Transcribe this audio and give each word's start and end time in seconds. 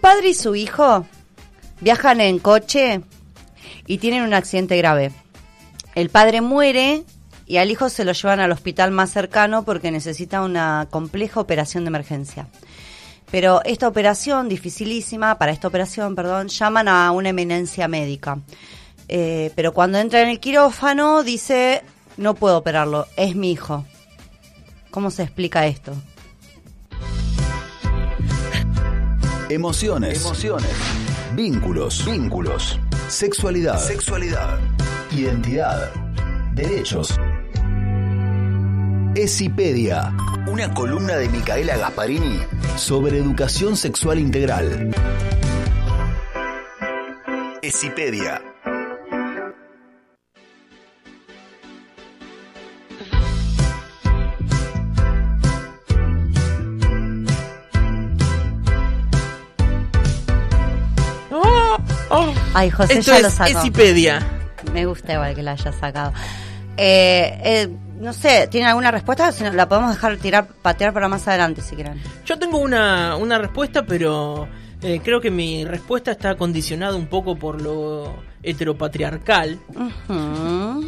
padre 0.00 0.30
y 0.30 0.34
su 0.34 0.54
hijo 0.54 1.06
viajan 1.80 2.20
en 2.20 2.38
coche 2.38 3.02
y 3.86 3.98
tienen 3.98 4.22
un 4.22 4.34
accidente 4.34 4.76
grave. 4.76 5.12
El 5.94 6.10
padre 6.10 6.40
muere 6.40 7.04
y 7.46 7.56
al 7.56 7.70
hijo 7.70 7.88
se 7.88 8.04
lo 8.04 8.12
llevan 8.12 8.40
al 8.40 8.52
hospital 8.52 8.90
más 8.90 9.10
cercano 9.10 9.64
porque 9.64 9.90
necesita 9.90 10.42
una 10.42 10.86
compleja 10.90 11.40
operación 11.40 11.84
de 11.84 11.88
emergencia. 11.88 12.46
Pero 13.30 13.62
esta 13.64 13.88
operación, 13.88 14.48
dificilísima, 14.48 15.38
para 15.38 15.52
esta 15.52 15.68
operación, 15.68 16.14
perdón, 16.14 16.48
llaman 16.48 16.88
a 16.88 17.10
una 17.12 17.28
eminencia 17.28 17.86
médica. 17.86 18.38
Eh, 19.08 19.52
pero 19.54 19.72
cuando 19.72 19.98
entra 19.98 20.22
en 20.22 20.28
el 20.28 20.40
quirófano 20.40 21.22
dice, 21.22 21.82
no 22.16 22.34
puedo 22.34 22.58
operarlo, 22.58 23.06
es 23.16 23.34
mi 23.36 23.52
hijo. 23.52 23.84
¿Cómo 24.90 25.10
se 25.10 25.22
explica 25.22 25.66
esto? 25.66 25.94
Emociones. 29.50 30.24
Emociones. 30.24 30.70
Vínculos. 31.34 32.04
Vínculos. 32.06 32.78
Sexualidad. 33.08 33.80
Sexualidad. 33.80 34.60
Identidad. 35.10 35.92
Derechos. 36.54 37.18
Esipedia. 39.16 40.14
Una 40.46 40.72
columna 40.72 41.16
de 41.16 41.28
Micaela 41.28 41.76
Gasparini 41.76 42.38
sobre 42.76 43.18
educación 43.18 43.76
sexual 43.76 44.20
integral. 44.20 44.94
Esipedia. 47.60 48.49
Ay, 62.60 62.70
José 62.70 62.98
Esto 62.98 63.12
ya 63.12 63.20
lo 63.20 63.28
es 63.28 63.34
sacó. 63.34 63.58
Esipedia. 63.58 64.20
Me 64.74 64.84
gusta 64.84 65.14
igual 65.14 65.34
que 65.34 65.42
la 65.42 65.52
haya 65.52 65.72
sacado. 65.72 66.12
Eh, 66.76 67.40
eh, 67.42 67.68
no 67.98 68.12
sé, 68.12 68.48
¿tiene 68.50 68.66
alguna 68.66 68.90
respuesta? 68.90 69.32
Si 69.32 69.42
no, 69.42 69.50
la 69.52 69.66
podemos 69.66 69.94
dejar 69.94 70.18
tirar, 70.18 70.46
patear 70.46 70.92
para 70.92 71.08
más 71.08 71.26
adelante 71.26 71.62
si 71.62 71.74
quieren. 71.74 71.98
Yo 72.26 72.38
tengo 72.38 72.58
una, 72.58 73.16
una 73.16 73.38
respuesta, 73.38 73.86
pero 73.86 74.46
eh, 74.82 75.00
creo 75.02 75.22
que 75.22 75.30
mi 75.30 75.64
respuesta 75.64 76.10
está 76.10 76.36
condicionada 76.36 76.96
un 76.96 77.06
poco 77.06 77.36
por 77.36 77.62
lo 77.62 78.14
heteropatriarcal. 78.42 79.58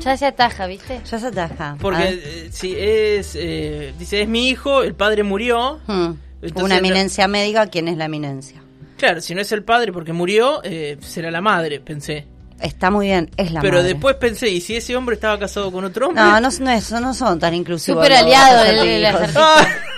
Ya 0.01 0.17
se 0.19 0.27
ataja, 0.27 0.67
¿viste? 0.67 1.01
Ya 1.11 1.19
se 1.19 1.27
ataja. 1.27 1.77
Porque 1.81 2.21
eh, 2.23 2.49
si 2.53 2.75
es, 2.77 3.35
eh, 3.35 3.95
dice, 3.99 4.21
es 4.21 4.29
mi 4.29 4.51
hijo, 4.51 4.83
el 4.83 4.95
padre 4.95 5.23
murió. 5.23 5.81
Entonces, 5.89 6.63
Una 6.63 6.77
eminencia 6.77 7.29
médica, 7.29 7.67
¿quién 7.69 7.89
es 7.89 7.97
la 7.97 8.07
eminencia? 8.07 8.62
Claro, 9.03 9.21
si 9.21 9.35
no 9.35 9.41
es 9.41 9.51
el 9.51 9.65
padre 9.65 9.93
porque 9.93 10.13
murió, 10.13 10.61
eh, 10.63 10.97
será 11.01 11.29
la 11.33 11.41
madre, 11.41 11.81
pensé. 11.81 12.25
Está 12.61 12.89
muy 12.93 13.07
bien, 13.07 13.29
es 13.37 13.51
la 13.51 13.61
Pero 13.61 13.79
madre. 13.79 13.89
después 13.95 14.15
pensé, 14.15 14.49
¿y 14.49 14.61
si 14.61 14.77
ese 14.77 14.95
hombre 14.95 15.17
estaba 15.17 15.37
casado 15.41 15.73
con 15.73 15.85
otro 15.85 16.07
hombre? 16.07 16.23
No, 16.23 16.41
no, 16.41 16.49
no, 16.61 16.71
eso 16.71 17.01
no 17.01 17.13
son 17.13 17.41
tan 17.41 17.53
inclusivos. 17.55 18.05
Súper 18.05 18.17
aliado 18.17 18.63
el- 18.65 18.79
el 18.79 19.05
Ah. 19.07 19.17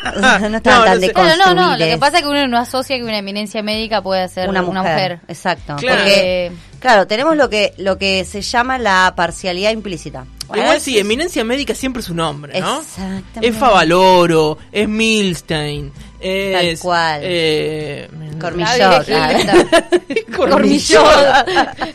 no 0.48 0.56
están 0.56 0.78
No, 0.78 0.84
tan 0.84 1.00
no 1.02 1.36
no, 1.36 1.54
no. 1.54 1.76
Lo 1.76 1.84
que 1.84 1.98
pasa 1.98 2.16
es 2.16 2.22
que 2.22 2.28
uno 2.30 2.48
no 2.48 2.56
asocia 2.56 2.96
que 2.96 3.02
una 3.04 3.18
eminencia 3.18 3.62
médica 3.62 4.00
puede 4.02 4.26
ser 4.28 4.48
una 4.48 4.62
una 4.62 4.80
mujer. 4.80 4.92
mujer. 4.94 5.20
Exacto. 5.28 5.76
Claro. 5.76 5.98
Porque, 6.02 6.52
claro, 6.84 7.06
tenemos 7.06 7.34
lo 7.34 7.48
que, 7.48 7.72
lo 7.78 7.96
que 7.96 8.26
se 8.26 8.42
llama 8.42 8.76
la 8.76 9.14
parcialidad 9.16 9.70
implícita. 9.70 10.26
Igual 10.54 10.78
sí, 10.82 10.98
eminencia 10.98 11.42
médica 11.42 11.74
siempre 11.74 12.02
es 12.02 12.10
un 12.10 12.20
hombre, 12.20 12.60
¿no? 12.60 12.80
Exactamente. 12.82 13.48
Es 13.48 13.56
Favaloro, 13.56 14.58
es 14.70 14.86
Milstein, 14.86 15.90
es... 16.20 16.78
Tal 16.80 16.86
cual. 16.86 17.20
Eh, 17.24 18.08
Cormillot. 18.38 19.06
Cormillot. 20.36 21.46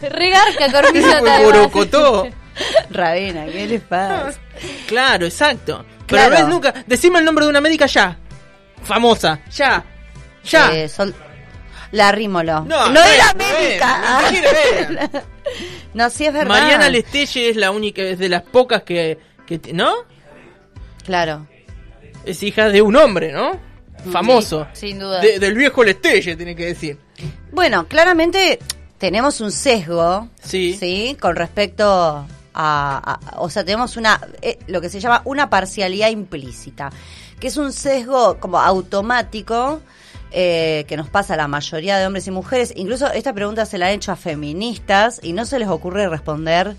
Regarca, 0.02 0.72
Cormillot. 0.72 1.44
Borocotó. 1.44 2.28
Rabina, 2.90 3.45
¿qué 3.45 3.67
les 3.67 3.82
pasa? 3.82 4.34
Claro, 4.88 5.27
exacto. 5.27 5.86
Pero 6.08 6.23
Claro. 6.23 6.32
no 6.32 6.38
es 6.39 6.48
nunca... 6.48 6.73
Decime 6.88 7.20
el 7.20 7.26
nombre 7.26 7.45
de 7.45 7.50
una 7.52 7.61
médica 7.61 7.86
ya. 7.86 8.17
Famosa, 8.83 9.39
ya. 9.56 9.83
Ya. 10.44 10.73
Eh, 10.73 10.89
sol- 10.89 11.14
La 11.92 12.11
Rímolo. 12.11 12.61
No, 12.66 12.89
No, 12.89 13.04
era 13.04 13.33
es, 13.39 15.02
no 15.94 16.10
sí 16.10 16.26
es 16.26 16.33
verdad. 16.33 16.48
Mariana 16.50 16.89
Lestelle 16.89 17.50
es 17.50 17.55
la 17.55 17.72
única, 17.72 18.02
es 18.02 18.20
de 18.20 18.30
las 18.30 18.44
pocas 18.44 18.83
que, 18.83 19.17
¿No? 19.73 19.92
Claro. 21.05 21.48
Es 22.26 22.44
hija 22.44 22.70
de 22.70 22.82
un 22.82 22.95
hombre, 22.95 23.32
¿no? 23.32 23.60
Famoso. 24.11 24.67
Sí, 24.73 24.89
sin 24.89 25.00
duda. 25.00 25.20
De- 25.22 25.39
del 25.39 25.55
viejo 25.55 25.83
Lestelle, 25.83 26.36
tiene 26.36 26.55
que 26.55 26.66
decir. 26.67 26.98
Bueno, 27.52 27.88
claramente 27.88 28.60
tenemos 28.98 29.42
un 29.42 29.52
sesgo, 29.52 30.30
Sí. 30.80 31.17
Con 31.20 31.36
respecto 31.36 31.83
a, 31.88 32.27
a- 32.54 33.20
o 33.39 33.50
sea, 33.50 33.66
tenemos 33.66 33.98
una, 33.98 34.21
eh, 34.42 34.60
lo 34.67 34.80
que 34.82 34.89
se 34.89 35.00
llama 35.00 35.21
una 35.26 35.50
parcialidad 35.50 36.10
implícita, 36.10 36.92
que 37.39 37.48
es 37.48 37.58
un 37.58 37.73
sesgo 37.73 38.38
como 38.39 38.60
automático 38.60 39.82
eh, 40.32 40.86
que 40.88 40.98
nos 40.98 41.10
pasa 41.10 41.34
a 41.34 41.38
la 41.38 41.48
mayoría 41.48 41.98
de 41.98 42.06
hombres 42.06 42.28
y 42.28 42.32
mujeres. 42.32 42.73
Incluso 42.76 43.12
esta 43.12 43.34
pregunta 43.34 43.66
se 43.66 43.78
la 43.78 43.88
han 43.88 43.94
hecho 43.94 44.12
a 44.12 44.16
feministas 44.16 45.20
y 45.23 45.34
no 45.34 45.45
se 45.45 45.60
les 45.60 45.67
ocurre 45.67 46.08
responder 46.10 46.76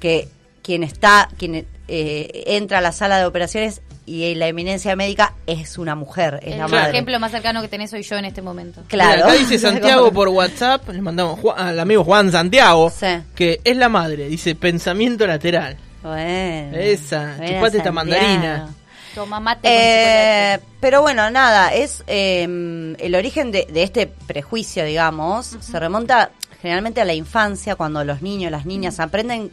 que 0.00 0.28
quien 0.62 0.82
está, 0.82 1.28
quien 1.38 1.66
eh, 1.88 2.42
entra 2.46 2.78
a 2.78 2.80
la 2.80 2.92
sala 2.92 3.18
de 3.18 3.24
operaciones 3.26 3.80
y 4.04 4.34
la 4.36 4.48
eminencia 4.48 4.96
médica 4.96 5.34
es 5.46 5.76
una 5.76 5.94
mujer, 5.94 6.40
es 6.42 6.52
el 6.54 6.58
la 6.58 6.68
madre. 6.68 6.90
ejemplo 6.90 7.18
más 7.20 7.30
cercano 7.30 7.60
que 7.60 7.68
tenés 7.68 7.90
soy 7.90 8.02
yo 8.02 8.16
en 8.16 8.24
este 8.24 8.40
momento. 8.42 8.82
Claro. 8.88 9.16
Mira, 9.16 9.26
acá 9.26 9.34
dice 9.34 9.58
Santiago 9.58 10.10
por 10.14 10.28
WhatsApp, 10.28 10.88
le 10.88 11.02
mandamos 11.02 11.38
al 11.56 11.78
amigo 11.78 12.04
Juan 12.04 12.32
Santiago, 12.32 12.90
Sí. 12.90 13.06
que 13.34 13.60
es 13.64 13.76
la 13.76 13.88
madre, 13.90 14.28
dice 14.28 14.54
pensamiento 14.54 15.26
lateral. 15.26 15.76
Bueno, 16.02 16.76
Esa, 16.78 17.34
chupate 17.34 17.48
esta 17.48 17.60
Santiago. 17.70 17.92
mandarina. 17.92 18.68
Toma 19.18 19.40
mate 19.40 19.66
Eh, 19.68 20.60
pero 20.78 21.02
bueno, 21.02 21.28
nada, 21.28 21.74
es 21.74 22.04
eh, 22.06 22.94
el 23.00 23.14
origen 23.16 23.50
de, 23.50 23.66
de 23.68 23.82
este 23.82 24.06
prejuicio, 24.06 24.84
digamos, 24.84 25.56
se 25.60 25.80
remonta 25.80 26.30
generalmente 26.62 27.00
a 27.00 27.04
la 27.04 27.14
infancia, 27.14 27.74
cuando 27.74 28.04
los 28.04 28.22
niños, 28.22 28.52
las 28.52 28.64
niñas 28.64 29.00
aprenden 29.00 29.50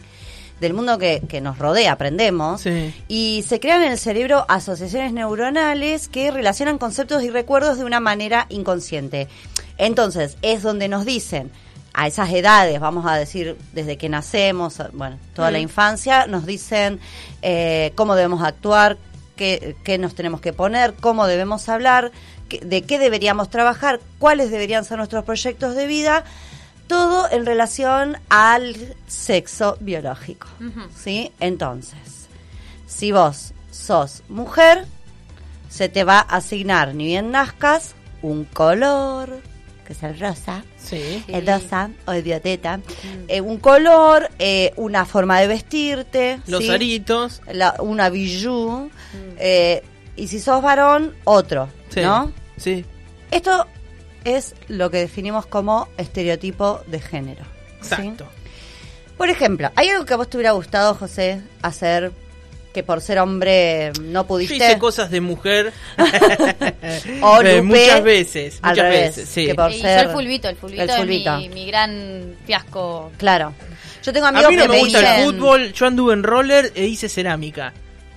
del 0.62 0.74
mundo 0.76 1.00
que, 1.00 1.24
que 1.28 1.42
nos 1.42 1.58
rodea, 1.58 1.94
aprendemos, 1.94 2.62
Sí. 2.62 2.94
y 3.08 3.44
se 3.48 3.60
crean 3.60 3.82
en 3.82 3.94
el 3.94 3.98
cerebro 3.98 4.46
asociaciones 4.50 5.12
neuronales 5.14 6.10
que 6.10 6.30
relacionan 6.30 6.78
conceptos 6.78 7.24
y 7.24 7.32
recuerdos 7.32 7.80
de 7.80 7.86
una 7.86 8.00
manera 8.00 8.46
inconsciente. 8.50 9.28
Entonces, 9.80 10.38
es 10.44 10.62
donde 10.62 10.88
nos 10.90 11.06
dicen, 11.06 11.50
a 11.96 12.06
esas 12.06 12.30
edades, 12.32 12.80
vamos 12.80 13.06
a 13.08 13.16
decir, 13.16 13.58
desde 13.74 13.98
que 13.98 14.10
nacemos, 14.10 14.80
bueno, 14.94 15.18
toda 15.34 15.50
la 15.50 15.60
infancia, 15.60 16.28
nos 16.28 16.46
dicen 16.46 17.00
eh, 17.42 17.94
cómo 17.96 18.16
debemos 18.16 18.44
actuar, 18.44 18.98
qué, 19.36 19.76
qué 19.84 19.98
nos 19.98 20.16
tenemos 20.16 20.42
que 20.42 20.54
poner, 20.54 20.94
cómo 20.96 21.28
debemos 21.28 21.68
hablar, 21.70 22.12
qué- 22.50 22.60
de 22.60 22.82
qué 22.84 23.00
deberíamos 23.00 23.50
trabajar, 23.50 24.00
cuáles 24.20 24.52
deberían 24.52 24.86
ser 24.86 24.98
nuestros 24.98 25.24
proyectos 25.26 25.76
de 25.76 25.88
vida, 25.88 26.24
todo 26.88 27.30
en 27.32 27.46
relación 27.46 28.18
al 28.30 28.76
sexo 29.08 29.78
biológico. 29.80 30.48
¿Sí? 30.96 31.32
Entonces, 31.40 32.28
si 32.88 33.12
vos 33.12 33.54
sos 33.72 34.22
mujer, 34.30 34.86
se 35.70 35.90
te 35.90 36.04
va 36.04 36.20
a 36.20 36.38
asignar, 36.38 36.94
ni 36.96 37.06
bien 37.06 37.32
nazcas, 37.32 37.96
un 38.22 38.46
color, 38.46 39.42
que 39.86 39.94
es 39.94 40.04
el 40.04 40.20
rosa, 40.20 40.64
Sí. 40.78 41.24
el 41.28 41.46
rosa 41.48 41.92
o 42.06 42.12
el 42.12 42.24
violeta, 42.24 42.80
eh, 43.28 43.40
un 43.42 43.58
color, 43.58 44.30
eh, 44.40 44.74
una 44.76 45.06
forma 45.06 45.40
de 45.40 45.48
vestirte, 45.48 46.40
Los 46.48 46.64
¿sí? 46.64 46.70
aritos. 46.72 47.42
La- 47.52 47.76
una 47.80 48.10
bijou, 48.10 48.90
eh, 49.38 49.84
y 50.18 50.28
si 50.28 50.40
sos 50.40 50.62
varón, 50.62 51.16
otro, 51.24 51.70
Sí. 51.90 52.02
¿no? 52.02 52.32
Sí. 52.58 52.84
Esto 53.32 53.68
es 54.24 54.56
lo 54.68 54.90
que 54.90 54.98
definimos 54.98 55.46
como 55.46 55.88
estereotipo 55.98 56.82
de 56.88 57.00
género. 57.00 57.44
¿sí? 57.82 57.94
Exacto. 57.94 58.28
Por 59.18 59.30
ejemplo, 59.30 59.72
¿hay 59.76 59.90
algo 59.90 60.04
que 60.06 60.14
a 60.14 60.18
vos 60.18 60.30
te 60.30 60.38
hubiera 60.38 60.52
gustado, 60.52 60.94
José, 60.96 61.42
hacer 61.62 62.12
que 62.76 62.84
por 62.84 63.02
ser 63.02 63.18
hombre 63.20 63.92
no 64.02 64.22
Yo 64.22 64.28
pudiste? 64.28 64.56
hice 64.58 64.78
cosas 64.78 65.10
de 65.10 65.22
mujer 65.22 65.72
O 67.22 67.42
eh, 67.42 67.58
Lupe, 67.58 67.62
muchas 67.62 68.04
veces, 68.04 68.60
al 68.62 68.72
muchas 68.72 68.86
revés, 68.86 69.16
veces, 69.16 69.30
sí. 69.30 69.46
que 69.48 69.56
por 69.56 69.72
Y 69.72 69.82
ser- 69.82 70.04
yo 70.04 70.10
el 70.10 70.16
fulbito, 70.16 70.50
el 70.50 70.56
fulbito, 70.58 70.84
el 70.84 70.90
es 70.90 71.06
mi, 71.06 71.50
mi 71.50 71.66
gran 71.68 72.36
fiasco. 72.46 73.12
Claro. 73.18 73.54
Yo 74.04 74.14
tengo 74.14 74.26
A 74.28 74.30
amigos 74.30 74.50
mí 74.52 74.56
no 74.58 74.64
que 74.64 74.70
me 74.70 74.80
gusta 74.80 75.00
dicen, 75.00 75.16
el 75.16 75.26
fútbol, 75.26 75.74
yo 75.74 75.88
anduve 75.88 76.14
en 76.14 76.24
roller 76.24 76.72
e 76.76 76.86
hice 76.86 77.10
cerámica. 77.10 77.74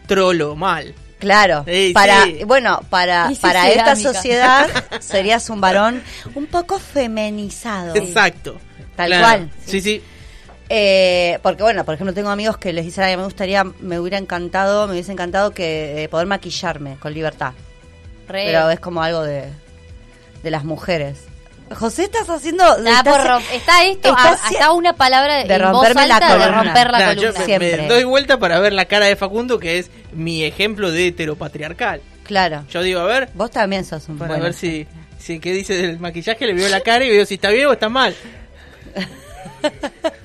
Trolo, 0.07 0.57
mal. 0.57 0.95
Claro, 1.19 1.65
Sí, 1.67 1.91
para 1.95 2.25
sí. 2.25 2.41
bueno, 2.47 2.81
para 2.91 3.31
para 3.41 3.69
esta 3.71 3.97
sociedad 3.97 4.69
serías 5.01 5.49
un 5.51 5.61
varón 5.61 6.03
un 6.35 6.47
poco 6.47 6.79
femenizado. 6.79 7.95
Exacto. 7.97 8.61
Tal 8.97 9.09
Claro. 9.09 9.23
cual. 9.25 9.51
Sí, 9.67 9.81
sí. 9.81 10.03
Eh, 10.71 11.39
porque 11.43 11.63
bueno, 11.63 11.85
por 11.85 11.95
ejemplo, 11.95 12.13
tengo 12.15 12.29
amigos 12.31 12.59
que 12.59 12.73
les 12.73 12.85
dicen, 12.85 13.05
"Ay, 13.05 13.17
me 13.17 13.25
gustaría, 13.25 13.65
me 13.65 13.99
hubiera 13.99 14.19
encantado, 14.19 14.87
me 14.87 14.93
hubiese 14.93 15.13
encantado 15.13 15.53
que 15.53 16.05
eh, 16.05 16.09
poder 16.09 16.27
maquillarme 16.27 16.97
con 17.01 17.15
libertad. 17.15 17.53
Re. 18.29 18.45
Pero 18.47 18.69
es 18.71 18.79
como 18.81 19.03
algo 19.03 19.23
de, 19.23 19.45
de 20.43 20.51
las 20.51 20.65
mujeres. 20.65 21.21
José, 21.75 22.05
estás 22.05 22.29
haciendo. 22.31 22.65
Está, 22.79 22.91
estás- 22.99 23.17
por 23.17 23.27
rom- 23.27 23.43
está 23.53 23.85
esto, 23.85 24.09
estás 24.11 24.41
a- 24.43 24.47
hasta 24.49 24.73
una 24.73 24.93
palabra 24.95 25.37
de 25.37 25.43
en 25.43 25.49
voz 25.63 25.71
romperme 25.73 26.07
la 26.07 26.15
alta 26.17 26.33
de 26.33 26.39
columna. 26.39 26.63
romper 26.65 26.91
la 26.91 26.99
yo 26.99 27.07
columna. 27.21 27.39
me- 27.41 27.45
Siempre. 27.47 27.77
me 27.83 27.89
doy 27.89 28.05
vuelta 28.05 28.39
para 28.39 28.59
ver 28.59 28.73
la 28.75 28.85
cara 28.87 29.07
de 29.07 29.17
Facundo, 29.17 29.59
que 29.59 29.79
es 29.79 29.91
mi 30.13 30.45
ejemplo 30.45 30.91
de 30.91 31.09
heteropatriarcal. 31.09 32.01
Claro. 32.25 32.65
Yo 32.71 32.83
digo, 32.83 33.01
a 33.01 33.05
ver, 33.05 33.31
Vos 33.35 33.51
también 33.51 33.85
sos 33.87 34.07
un 34.09 34.19
para 34.19 34.29
buen 34.33 34.43
ver 34.43 34.53
si, 34.55 34.87
si 35.19 35.41
qué 35.41 35.53
dice 35.53 35.75
del 35.75 35.99
maquillaje, 35.99 36.47
le 36.47 36.53
veo 36.55 36.69
la 36.69 36.81
cara 36.81 37.05
y 37.07 37.11
veo 37.11 37.25
si 37.25 37.35
está 37.35 37.49
bien 37.51 37.67
o 37.69 37.73
está 37.73 37.89
mal. 37.89 38.15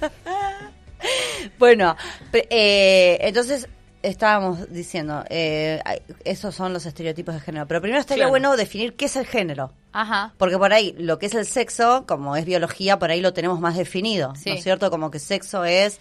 Bueno, 1.59 1.95
eh, 2.33 3.17
entonces 3.21 3.67
estábamos 4.01 4.69
diciendo, 4.71 5.23
eh, 5.29 5.79
esos 6.25 6.53
son 6.53 6.73
los 6.73 6.85
estereotipos 6.85 7.35
de 7.35 7.39
género. 7.41 7.67
Pero 7.67 7.79
primero 7.81 8.01
estaría 8.01 8.23
Claro. 8.23 8.31
bueno 8.31 8.57
definir 8.57 8.95
qué 8.95 9.05
es 9.05 9.15
el 9.15 9.25
género. 9.25 9.71
Ajá. 9.93 10.33
Porque 10.37 10.57
por 10.57 10.73
ahí, 10.73 10.93
lo 10.97 11.19
que 11.19 11.27
es 11.27 11.35
el 11.35 11.45
sexo, 11.45 12.05
como 12.07 12.35
es 12.35 12.43
biología, 12.45 12.99
por 12.99 13.11
ahí 13.11 13.21
lo 13.21 13.31
tenemos 13.33 13.59
más 13.61 13.77
definido, 13.77 14.33
Sí. 14.35 14.49
¿no 14.49 14.55
es 14.55 14.63
cierto? 14.63 14.89
Como 14.91 15.09
que 15.09 15.19
sexo 15.19 15.63
es, 15.63 15.99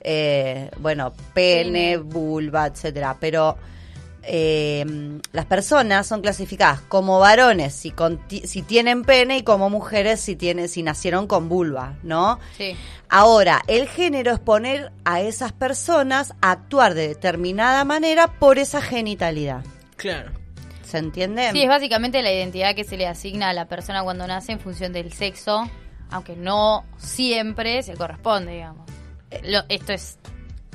eh, 0.00 0.70
bueno, 0.80 1.12
Pene. 1.32 1.96
vulva, 1.98 2.66
etcétera. 2.66 3.16
Pero 3.20 3.56
eh, 4.26 4.84
las 5.32 5.44
personas 5.46 6.06
son 6.06 6.20
clasificadas 6.20 6.80
como 6.82 7.18
varones 7.18 7.74
si, 7.74 7.92
si 8.44 8.62
tienen 8.62 9.02
pene 9.04 9.38
y 9.38 9.42
como 9.42 9.70
mujeres 9.70 10.20
si, 10.20 10.36
tienen, 10.36 10.68
si 10.68 10.82
nacieron 10.82 11.26
con 11.26 11.48
vulva, 11.48 11.94
¿no? 12.02 12.38
Sí. 12.56 12.76
Ahora, 13.08 13.62
el 13.66 13.88
género 13.88 14.32
es 14.32 14.40
poner 14.40 14.92
a 15.04 15.20
esas 15.20 15.52
personas 15.52 16.34
a 16.40 16.50
actuar 16.52 16.94
de 16.94 17.08
determinada 17.08 17.84
manera 17.84 18.26
por 18.38 18.58
esa 18.58 18.80
genitalidad. 18.80 19.64
Claro. 19.96 20.32
¿Se 20.84 20.98
entiende? 20.98 21.50
Sí, 21.52 21.62
es 21.62 21.68
básicamente 21.68 22.22
la 22.22 22.32
identidad 22.32 22.74
que 22.74 22.84
se 22.84 22.96
le 22.96 23.06
asigna 23.06 23.48
a 23.50 23.52
la 23.52 23.66
persona 23.66 24.02
cuando 24.02 24.26
nace 24.26 24.52
en 24.52 24.60
función 24.60 24.92
del 24.92 25.12
sexo, 25.12 25.68
aunque 26.10 26.36
no 26.36 26.84
siempre 26.98 27.82
se 27.82 27.94
corresponde, 27.94 28.52
digamos. 28.52 28.86
Lo- 29.42 29.64
esto 29.68 29.92
es 29.92 30.18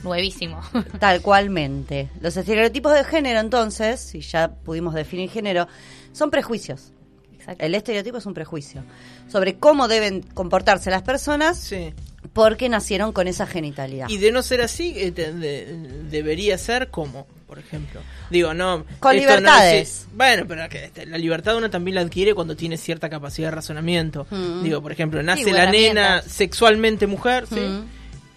nuevísimo. 0.04 0.62
Tal 1.00 1.22
cualmente. 1.22 2.10
Los 2.22 2.36
estereotipos 2.38 2.94
de 2.94 3.04
género, 3.04 3.40
entonces, 3.40 4.00
si 4.00 4.22
ya 4.22 4.50
pudimos 4.50 4.94
definir 4.94 5.30
género, 5.30 5.68
son 6.14 6.30
prejuicios. 6.32 6.92
Exacto. 7.34 7.64
El 7.66 7.74
estereotipo 7.76 8.18
es 8.18 8.26
un 8.26 8.34
prejuicio 8.34 8.84
sobre 9.32 9.56
cómo 9.58 9.88
deben 9.88 10.22
comportarse 10.22 10.90
las 10.92 11.02
personas 11.04 11.58
Sí. 11.58 11.94
porque 12.34 12.68
nacieron 12.70 13.12
con 13.14 13.28
esa 13.28 13.48
genitalidad. 13.48 14.10
Y 14.10 14.18
de 14.18 14.32
no 14.32 14.42
ser 14.44 14.62
así, 14.62 14.94
eh, 14.98 15.12
de- 15.12 15.66
debería 16.10 16.58
ser 16.58 16.90
como, 16.90 17.28
por 17.48 17.58
ejemplo. 17.60 18.02
Digo, 18.30 18.54
no. 18.54 18.86
Con 19.00 19.16
esto 19.16 19.30
no 19.32 19.38
libertades. 19.40 19.90
es- 19.90 20.08
bueno, 20.14 20.46
pero 20.48 20.68
que 20.68 20.86
este, 20.86 21.06
la 21.06 21.18
libertad 21.18 21.56
uno 21.58 21.70
también 21.70 21.96
la 21.96 22.02
adquiere 22.02 22.34
cuando 22.36 22.56
tiene 22.58 22.76
cierta 22.78 23.10
capacidad 23.10 23.48
de 23.50 23.56
razonamiento. 23.56 24.28
Mm. 24.30 24.64
Digo, 24.64 24.82
por 24.82 24.92
ejemplo, 24.92 25.24
nace 25.24 25.46
Sí, 25.46 25.52
la 25.52 25.72
nena 25.72 26.22
sexualmente 26.22 27.08
mujer, 27.08 27.48
¿sí? 27.48 27.60
Mm. 27.60 27.86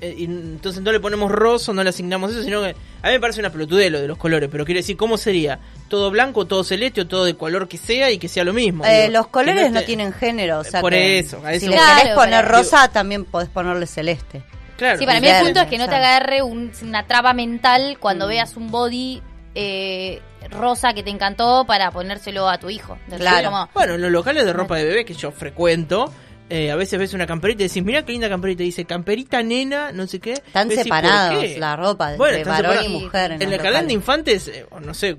Entonces 0.03 0.83
no 0.83 0.91
le 0.93 0.99
ponemos 1.01 1.31
roso, 1.31 1.73
no 1.73 1.83
le 1.85 1.91
asignamos 1.91 2.33
eso, 2.33 2.43
sino 2.43 2.61
que 2.63 2.71
a 3.03 3.07
mí 3.07 3.13
me 3.13 3.21
parece 3.21 3.41
una 3.41 3.51
pelotudez 3.51 3.91
lo 3.93 4.01
de 4.01 4.09
los 4.09 4.19
colores, 4.19 4.49
pero 4.51 4.65
quiere 4.65 4.81
decir, 4.81 4.97
¿cómo 4.97 5.17
sería? 5.17 5.61
¿Todo 5.89 6.11
blanco, 6.11 6.47
todo 6.47 6.65
celeste 6.65 7.03
o 7.03 7.07
todo 7.07 7.25
de 7.25 7.35
color 7.37 7.69
que 7.69 7.79
sea 7.79 8.11
y 8.11 8.19
que 8.19 8.29
sea 8.29 8.43
lo 8.45 8.53
mismo? 8.53 8.85
Eh, 8.85 9.03
Digo, 9.09 9.13
los 9.19 9.29
colores 9.29 9.71
no 9.71 9.83
tienen 9.83 10.13
género, 10.13 10.59
o 10.59 10.65
sea 10.65 10.81
Por 10.81 10.93
que 10.93 11.19
eso, 11.21 11.41
a 11.47 11.51
si 11.51 11.57
eso 11.59 11.67
le 11.71 11.77
voy. 11.77 11.85
querés 11.87 12.03
Claro, 12.03 12.15
poner 12.21 12.45
pero- 12.45 12.59
rosa, 12.59 12.89
también 12.89 13.25
podés 13.25 13.49
ponerle 13.49 13.87
celeste. 13.87 14.43
Claro, 14.77 14.99
Sí, 14.99 15.07
para 15.07 15.21
mí 15.21 15.29
el 15.29 15.45
punto 15.45 15.61
es 15.61 15.67
que 15.69 15.79
no 15.79 15.85
te 15.85 15.91
claro. 15.91 16.05
agarre 16.05 16.43
un- 16.43 16.73
una 16.83 17.07
traba 17.07 17.33
mental 17.35 17.99
cuando 18.01 18.27
Mm. 18.27 18.29
veas 18.29 18.57
un 18.57 18.71
body 18.71 19.23
eh, 19.55 20.21
rosa 20.51 20.95
que 20.95 21.03
te 21.03 21.11
encantó 21.11 21.65
para 21.67 21.91
ponérselo 21.91 22.49
a 22.49 22.57
tu 22.59 22.71
hijo. 22.71 22.97
Claro. 23.19 23.51
como- 23.51 23.69
Bueno, 23.75 23.95
en 23.97 24.01
los 24.01 24.11
locales 24.11 24.47
de 24.47 24.53
ropa 24.55 24.77
de 24.77 24.85
bebé 24.87 25.05
que 25.05 25.13
yo 25.13 25.31
frecuento, 25.31 26.11
eh, 26.55 26.71
a 26.71 26.77
veces 26.77 26.99
ves 26.99 27.15
una 27.15 27.27
camperita 27.27 27.63
y 27.65 27.69
decís, 27.69 27.83
mira 27.83 28.05
qué 28.05 28.13
linda 28.13 28.29
camperita, 28.29 28.63
y 28.63 28.67
dice 28.67 28.85
camperita 28.85 29.43
nena, 29.43 29.91
no 29.93 30.07
sé 30.07 30.21
qué. 30.21 30.35
Están 30.35 30.69
Decís, 30.69 30.85
¿por 30.89 30.97
separados 30.97 31.43
qué? 31.45 31.59
la 31.59 31.77
ropa 31.77 32.11
de 32.11 32.19
Bueno, 32.19 32.37
están 32.39 32.53
varón 32.63 32.73
y 32.73 32.77
separados. 32.79 33.03
mujer. 33.03 33.33
En, 33.33 33.43
En 33.43 33.53
el 33.53 33.61
canal 33.61 33.87
de 33.87 33.93
infantes, 33.95 34.49
eh, 34.49 34.67
no 34.85 34.93
sé, 34.93 35.17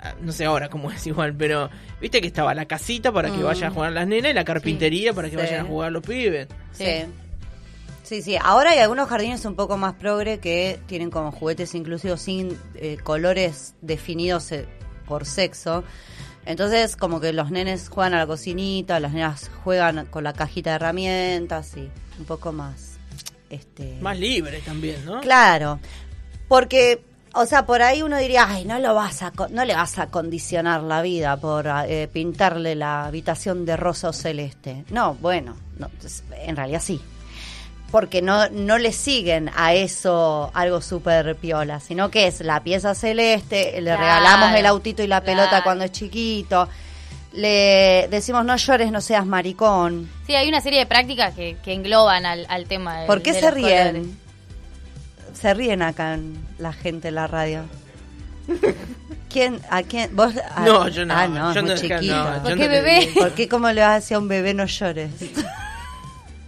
ah, 0.00 0.14
no 0.22 0.32
sé 0.32 0.44
ahora 0.46 0.68
cómo 0.70 0.90
es 0.90 1.06
igual, 1.06 1.34
pero 1.36 1.68
viste 2.00 2.20
que 2.20 2.26
estaba 2.28 2.54
la 2.54 2.64
casita 2.66 3.12
para 3.12 3.30
que 3.30 3.36
Mm. 3.38 3.42
vayan 3.44 3.70
a 3.70 3.74
jugar 3.74 3.92
las 3.92 4.06
nenas 4.06 4.30
y 4.30 4.34
la 4.34 4.44
carpintería 4.44 5.12
para 5.12 5.28
que 5.28 5.36
Sí. 5.36 5.42
vayan 5.42 5.60
a 5.66 5.68
jugar 5.68 5.92
los 5.92 6.02
pibes. 6.02 6.48
Sí. 6.72 7.04
Sí, 8.02 8.22
sí. 8.22 8.36
Ahora 8.42 8.70
hay 8.70 8.78
algunos 8.80 9.08
jardines 9.08 9.44
un 9.44 9.54
poco 9.54 9.76
más 9.76 9.94
progre 9.94 10.38
que 10.40 10.80
tienen 10.86 11.10
como 11.10 11.30
juguetes 11.30 11.74
inclusivos 11.76 12.20
sin 12.20 12.58
eh, 12.74 12.96
colores 13.02 13.74
definidos 13.82 14.50
eh, 14.50 14.66
por 15.06 15.26
sexo. 15.26 15.84
Entonces, 16.50 16.96
como 16.96 17.20
que 17.20 17.32
los 17.32 17.50
nenes 17.50 17.88
juegan 17.88 18.14
a 18.14 18.18
la 18.18 18.26
cocinita, 18.26 18.98
las 18.98 19.12
nenas 19.12 19.50
juegan 19.62 20.06
con 20.06 20.24
la 20.24 20.32
cajita 20.32 20.70
de 20.70 20.76
herramientas 20.76 21.76
y 21.76 21.88
un 22.18 22.24
poco 22.26 22.52
más. 22.52 22.98
Este, 23.48 23.98
Más 24.00 24.18
libres 24.18 24.64
también, 24.64 25.04
¿no? 25.04 25.20
Claro, 25.20 25.80
porque, 26.48 27.02
o 27.34 27.46
sea, 27.46 27.66
por 27.66 27.82
ahí 27.82 28.02
uno 28.02 28.18
diría, 28.18 28.46
ay, 28.48 28.64
no 28.64 28.78
lo 28.78 28.94
vas 28.94 29.22
a, 29.22 29.32
no 29.50 29.64
le 29.64 29.74
vas 29.74 29.98
a 29.98 30.08
condicionar 30.08 30.82
la 30.82 31.02
vida 31.02 31.36
por 31.36 31.68
eh, 31.86 32.08
pintarle 32.12 32.74
la 32.74 33.06
habitación 33.06 33.64
de 33.64 33.76
rosa 33.76 34.08
o 34.08 34.12
celeste. 34.12 34.84
No, 34.90 35.14
bueno, 35.14 35.56
no, 35.78 35.88
en 36.32 36.56
realidad 36.56 36.82
sí. 36.82 37.00
Porque 37.90 38.22
no, 38.22 38.48
no 38.50 38.78
le 38.78 38.92
siguen 38.92 39.50
a 39.56 39.74
eso 39.74 40.50
algo 40.54 40.80
súper 40.80 41.34
piola, 41.36 41.80
sino 41.80 42.08
que 42.10 42.28
es 42.28 42.40
la 42.40 42.62
pieza 42.62 42.94
celeste, 42.94 43.72
le 43.80 43.82
Claro, 43.90 44.00
regalamos 44.00 44.54
el 44.58 44.66
autito 44.66 45.02
y 45.02 45.08
la 45.08 45.22
pelota 45.22 45.48
claro. 45.48 45.64
cuando 45.64 45.84
es 45.84 45.90
chiquito, 45.92 46.68
le 47.32 48.06
decimos 48.10 48.44
no 48.44 48.56
llores, 48.56 48.92
no 48.92 49.00
seas 49.00 49.26
maricón. 49.26 50.08
Sí, 50.26 50.34
hay 50.36 50.48
una 50.48 50.60
serie 50.60 50.78
de 50.78 50.86
prácticas 50.86 51.34
que, 51.34 51.56
que 51.64 51.72
engloban 51.72 52.26
al, 52.26 52.46
al 52.48 52.66
tema. 52.66 52.98
del- 52.98 53.06
¿Por 53.08 53.22
qué 53.22 53.32
de 53.32 53.40
se 53.40 53.46
colores. 53.50 53.92
ríen? 53.92 54.18
Se 55.34 55.54
ríen 55.54 55.82
acá 55.82 56.14
en 56.14 56.38
la 56.58 56.72
gente 56.72 57.08
en 57.08 57.14
la 57.16 57.26
radio. 57.26 57.62
¿Quién? 59.30 59.60
¿A 59.70 59.82
quién? 59.82 60.14
¿Vos? 60.16 60.34
a- 60.54 60.60
No, 60.64 60.88
yo 60.88 61.04
no, 61.04 61.14
Ah, 61.16 61.28
no, 61.28 61.54
yo 61.54 61.60
es 61.60 61.64
muy 61.66 61.74
no- 61.74 61.80
chiquito. 61.80 62.16
no, 62.16 62.42
¿Por 62.42 62.50
no 62.52 62.56
qué 62.56 62.68
bebé? 62.68 63.10
¿Por 63.14 63.32
qué 63.32 63.48
cómo 63.48 63.70
le 63.70 63.80
vas 63.80 63.90
a 63.90 63.94
decir 63.94 64.14
a 64.16 64.18
un 64.20 64.28
bebé 64.28 64.54
no 64.54 64.64
llores? 64.66 65.10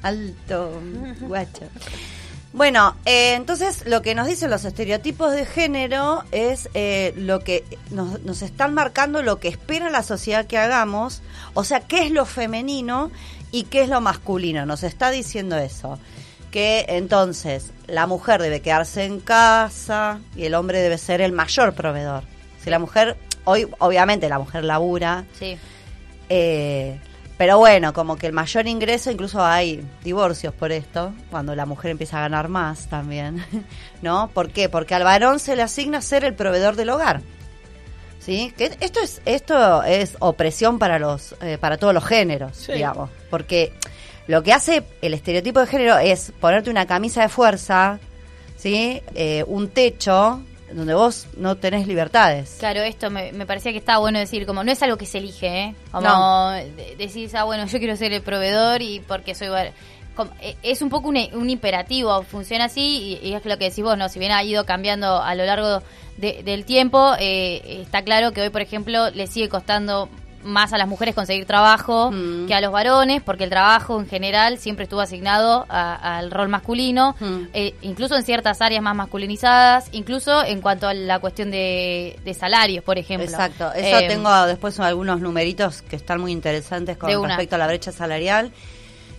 Alto, 0.02 0.80
guacho. 1.20 1.64
Bueno, 2.52 2.96
eh, 3.06 3.32
entonces 3.34 3.86
lo 3.86 4.02
que 4.02 4.14
nos 4.14 4.26
dicen 4.26 4.50
los 4.50 4.64
estereotipos 4.66 5.32
de 5.32 5.46
género 5.46 6.22
es 6.32 6.68
eh, 6.74 7.14
lo 7.16 7.40
que 7.40 7.64
nos, 7.90 8.20
nos 8.24 8.42
están 8.42 8.74
marcando 8.74 9.22
lo 9.22 9.38
que 9.40 9.48
espera 9.48 9.88
la 9.88 10.02
sociedad 10.02 10.46
que 10.46 10.58
hagamos, 10.58 11.22
o 11.54 11.64
sea, 11.64 11.80
qué 11.80 12.04
es 12.04 12.10
lo 12.10 12.26
femenino 12.26 13.10
y 13.52 13.64
qué 13.64 13.82
es 13.82 13.88
lo 13.88 14.00
masculino. 14.02 14.66
Nos 14.66 14.82
está 14.82 15.10
diciendo 15.10 15.56
eso. 15.56 15.98
Que 16.50 16.84
entonces 16.88 17.70
la 17.86 18.06
mujer 18.06 18.42
debe 18.42 18.60
quedarse 18.60 19.04
en 19.06 19.20
casa 19.20 20.20
y 20.36 20.44
el 20.44 20.54
hombre 20.54 20.80
debe 20.80 20.98
ser 20.98 21.22
el 21.22 21.32
mayor 21.32 21.72
proveedor. 21.72 22.24
Si 22.62 22.68
la 22.68 22.78
mujer, 22.78 23.16
hoy 23.44 23.66
obviamente 23.78 24.28
la 24.28 24.38
mujer 24.38 24.62
labura, 24.62 25.24
Sí. 25.38 25.56
eh, 26.28 27.00
pero 27.42 27.58
bueno, 27.58 27.92
como 27.92 28.14
que 28.14 28.28
el 28.28 28.32
mayor 28.32 28.68
ingreso, 28.68 29.10
incluso 29.10 29.44
hay 29.44 29.84
divorcios 30.04 30.54
por 30.54 30.70
esto, 30.70 31.12
cuando 31.28 31.56
la 31.56 31.66
mujer 31.66 31.90
empieza 31.90 32.18
a 32.18 32.20
ganar 32.20 32.46
más 32.46 32.86
también, 32.86 33.44
¿no? 34.00 34.30
¿Por 34.32 34.50
qué? 34.50 34.68
Porque 34.68 34.94
al 34.94 35.02
varón 35.02 35.40
se 35.40 35.56
le 35.56 35.62
asigna 35.62 36.00
ser 36.02 36.22
el 36.24 36.34
proveedor 36.34 36.76
del 36.76 36.90
hogar. 36.90 37.20
¿Sí? 38.20 38.54
Que 38.56 38.76
esto 38.78 39.00
es 39.00 39.20
esto 39.24 39.82
es 39.82 40.16
opresión 40.20 40.78
para 40.78 41.00
los 41.00 41.34
eh, 41.42 41.58
para 41.58 41.78
todos 41.78 41.92
los 41.92 42.04
géneros, 42.04 42.56
Sí. 42.58 42.74
digamos, 42.74 43.10
porque 43.28 43.72
lo 44.28 44.44
que 44.44 44.52
hace 44.52 44.84
el 45.00 45.12
estereotipo 45.12 45.58
de 45.58 45.66
género 45.66 45.98
es 45.98 46.32
ponerte 46.40 46.70
una 46.70 46.86
camisa 46.86 47.22
de 47.22 47.28
fuerza, 47.28 47.98
¿sí? 48.56 49.02
Eh, 49.16 49.42
un 49.48 49.66
techo 49.68 50.40
donde 50.74 50.94
vos 50.94 51.26
no 51.36 51.56
tenés 51.56 51.86
libertades. 51.86 52.56
Claro, 52.58 52.80
esto 52.80 53.10
me, 53.10 53.32
me 53.32 53.46
parecía 53.46 53.72
que 53.72 53.78
estaba 53.78 53.98
bueno 53.98 54.18
decir, 54.18 54.46
como 54.46 54.62
no 54.64 54.72
es 54.72 54.82
algo 54.82 54.96
que 54.96 55.06
se 55.06 55.18
elige, 55.18 55.46
¿eh? 55.46 55.74
Como 55.90 56.06
No. 56.08 56.50
decís, 56.98 57.34
ah, 57.34 57.44
bueno, 57.44 57.66
yo 57.66 57.78
quiero 57.78 57.96
ser 57.96 58.12
el 58.12 58.22
proveedor 58.22 58.82
y 58.82 59.00
porque 59.00 59.34
soy... 59.34 59.48
como- 60.14 60.30
eh, 60.40 60.56
es 60.62 60.82
un 60.82 60.90
poco 60.90 61.08
un, 61.08 61.16
un 61.34 61.48
imperativo, 61.50 62.22
funciona 62.22 62.66
así 62.66 63.18
y, 63.22 63.28
y 63.28 63.34
es 63.34 63.44
lo 63.44 63.56
que 63.58 63.70
decís 63.70 63.82
vos, 63.84 63.96
¿no? 63.96 64.08
Si 64.08 64.18
bien 64.18 64.32
ha 64.32 64.42
ido 64.44 64.64
cambiando 64.66 65.22
a 65.22 65.34
lo 65.34 65.44
largo 65.46 65.82
de- 66.18 66.42
del 66.42 66.64
tiempo, 66.64 67.14
eh, 67.18 67.80
está 67.82 68.02
claro 68.02 68.32
que 68.32 68.42
hoy, 68.42 68.50
por 68.50 68.60
ejemplo, 68.60 69.10
le 69.10 69.26
sigue 69.26 69.48
costando 69.48 70.08
más 70.44 70.72
a 70.72 70.78
las 70.78 70.88
mujeres 70.88 71.14
conseguir 71.14 71.46
trabajo 71.46 72.10
Mm. 72.10 72.46
que 72.46 72.54
a 72.54 72.60
los 72.60 72.72
varones, 72.72 73.22
porque 73.22 73.44
el 73.44 73.50
trabajo 73.50 74.00
en 74.00 74.08
general 74.08 74.58
siempre 74.58 74.84
estuvo 74.84 75.00
asignado 75.00 75.66
al 75.68 76.30
rol 76.30 76.48
masculino, 76.48 77.14
Mm. 77.20 77.42
eh, 77.52 77.74
incluso 77.82 78.16
en 78.16 78.22
ciertas 78.24 78.60
áreas 78.60 78.82
más 78.82 78.94
masculinizadas, 78.96 79.88
incluso 79.92 80.44
en 80.44 80.60
cuanto 80.60 80.88
a 80.88 80.94
la 80.94 81.18
cuestión 81.18 81.50
de, 81.50 82.18
de 82.24 82.34
salarios, 82.34 82.84
por 82.84 82.98
ejemplo. 82.98 83.28
Exacto, 83.28 83.72
eso 83.72 83.98
Eh, 83.98 84.08
tengo 84.08 84.46
después 84.46 84.78
algunos 84.80 85.20
numeritos 85.20 85.82
que 85.82 85.96
están 85.96 86.20
muy 86.20 86.32
interesantes 86.32 86.96
con 86.96 87.10
respecto 87.28 87.54
a 87.56 87.58
la 87.58 87.66
brecha 87.66 87.92
salarial. 87.92 88.50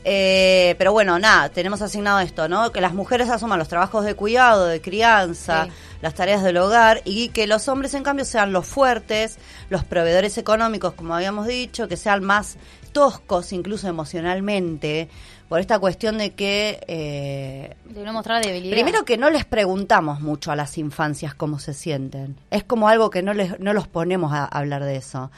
Eh, 0.05 0.75
pero 0.77 0.91
bueno, 0.91 1.17
nada, 1.17 1.47
tenemos 1.49 1.81
asignado 1.81 2.19
esto, 2.19 2.49
¿no? 2.49 2.71
Que 2.73 2.81
las 2.81 2.93
mujeres 2.93 3.29
asuman 3.29 3.57
los 3.57 3.69
trabajos 3.69 4.03
de 4.03 4.15
cuidado, 4.15 4.65
de 4.65 4.81
crianza, 4.81 5.65
Sí. 5.65 5.71
Las 6.03 6.13
tareas 6.13 6.43
del 6.43 6.57
hogar 6.57 7.01
y 7.05 7.29
que 7.29 7.47
los 7.47 7.69
hombres, 7.69 7.93
en 7.93 8.03
cambio, 8.03 8.25
sean 8.25 8.51
los 8.51 8.67
fuertes, 8.67 9.39
los 9.69 9.85
proveedores 9.85 10.37
económicos, 10.37 10.93
como 10.93 11.15
habíamos 11.15 11.47
dicho, 11.47 11.87
que 11.87 11.95
sean 11.95 12.23
más 12.25 12.57
toscos, 12.91 13.53
incluso 13.53 13.87
emocionalmente, 13.87 15.07
por 15.47 15.61
esta 15.61 15.79
cuestión 15.79 16.17
de 16.17 16.31
que... 16.33 16.81
eh, 16.87 17.75
De 17.85 18.03
no 18.03 18.11
mostrar 18.11 18.43
debilidad. 18.43 18.73
Primero 18.73 19.05
que 19.05 19.17
no 19.17 19.29
les 19.29 19.45
preguntamos 19.45 20.19
mucho 20.19 20.51
a 20.51 20.57
las 20.57 20.77
infancias 20.77 21.33
cómo 21.35 21.57
se 21.57 21.73
sienten. 21.73 22.35
Es 22.51 22.65
como 22.65 22.89
algo 22.89 23.09
que 23.09 23.23
no 23.23 23.33
les 23.33 23.57
no 23.61 23.71
los 23.71 23.87
ponemos 23.87 24.33
a 24.33 24.43
hablar 24.43 24.83
de 24.83 24.97
eso, 24.97 25.31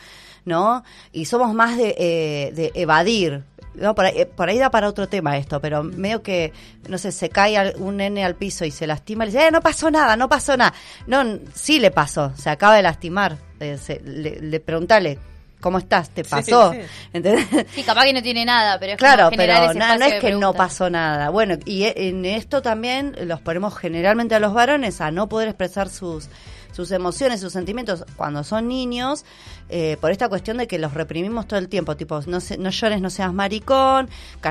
¿no? 0.45 0.84
Y 1.12 1.25
somos 1.25 1.53
más 1.53 1.77
de, 1.77 1.95
eh, 1.98 2.51
de 2.55 2.72
evadir. 2.74 3.43
No, 3.77 3.96
por, 3.96 4.05
ahí, 4.05 4.13
eh, 4.20 4.25
por 4.25 4.50
ahí 4.50 4.58
da 4.58 4.70
para 4.72 4.88
otro 4.88 5.08
tema 5.08 5.38
esto, 5.38 5.60
pero 5.62 5.84
medio 5.84 6.22
que, 6.24 6.53
no 6.88 6.98
sé, 6.98 7.12
se 7.12 7.29
cae 7.29 7.74
un 7.77 7.98
nene 7.98 8.24
al 8.25 8.36
piso 8.36 8.65
y 8.65 8.72
se 8.72 8.88
lastima 8.88 9.24
y 9.25 9.27
le 9.27 9.34
dice, 9.34 9.48
eh, 9.48 9.51
no 9.51 9.62
pasó 9.62 9.91
nada, 9.91 10.15
no 10.15 10.29
pasó 10.29 10.55
nada. 10.58 10.74
No, 11.08 11.24
sí 11.53 11.79
le 11.79 11.91
pasó, 11.91 12.32
se 12.38 12.50
acaba 12.50 12.75
de 12.75 12.82
lastimar. 12.84 13.38
Eh, 13.60 13.77
se- 13.77 14.00
le, 14.01 14.39
le 14.41 14.60
preguntale, 14.60 15.17
¿cómo 15.62 15.77
estás? 15.77 16.10
¿Te 16.10 16.24
Sí, 16.24 16.29
pasó? 16.29 16.72
sí. 16.74 16.79
¿Entendés? 17.13 17.46
Sí, 17.74 17.84
capaz 17.84 18.03
que 18.05 18.13
no 18.13 18.22
tiene 18.22 18.46
nada, 18.46 18.79
pero 18.79 18.94
es 18.94 18.98
Claro, 18.98 19.25
como 19.25 19.38
pero 19.38 19.53
ese 19.53 19.79
na- 19.79 19.98
no 19.98 20.05
es 20.05 20.22
que 20.22 20.32
no 20.34 20.53
pasó 20.53 20.89
nada. 20.89 21.29
Bueno, 21.29 21.55
y 21.65 21.84
e- 21.84 22.08
en 22.10 22.25
esto 22.25 22.62
también 22.62 23.15
los 23.22 23.41
ponemos 23.41 23.75
generalmente 23.77 24.36
a 24.36 24.39
los 24.39 24.53
varones 24.53 25.01
a 25.01 25.12
no 25.12 25.27
poder 25.29 25.48
expresar 25.50 25.89
sus 25.89 26.29
sus 26.75 26.91
emociones, 26.91 27.39
sus 27.39 27.53
sentimientos 27.53 28.03
cuando 28.17 28.44
son 28.44 28.67
niños, 28.67 29.24
eh, 29.70 29.98
por 30.01 30.12
esta 30.12 30.27
cuestión 30.29 30.58
de 30.58 30.67
que 30.67 30.77
los 30.77 30.94
reprimimos 30.94 31.48
todo 31.48 31.58
el 31.60 31.70
tiempo, 31.70 31.96
tipo, 31.96 32.20
no, 32.27 32.39
se- 32.41 32.58
no 32.58 32.70
llores, 32.70 33.01
no 33.01 33.10
seas 33.10 33.34
maricón, 33.34 34.10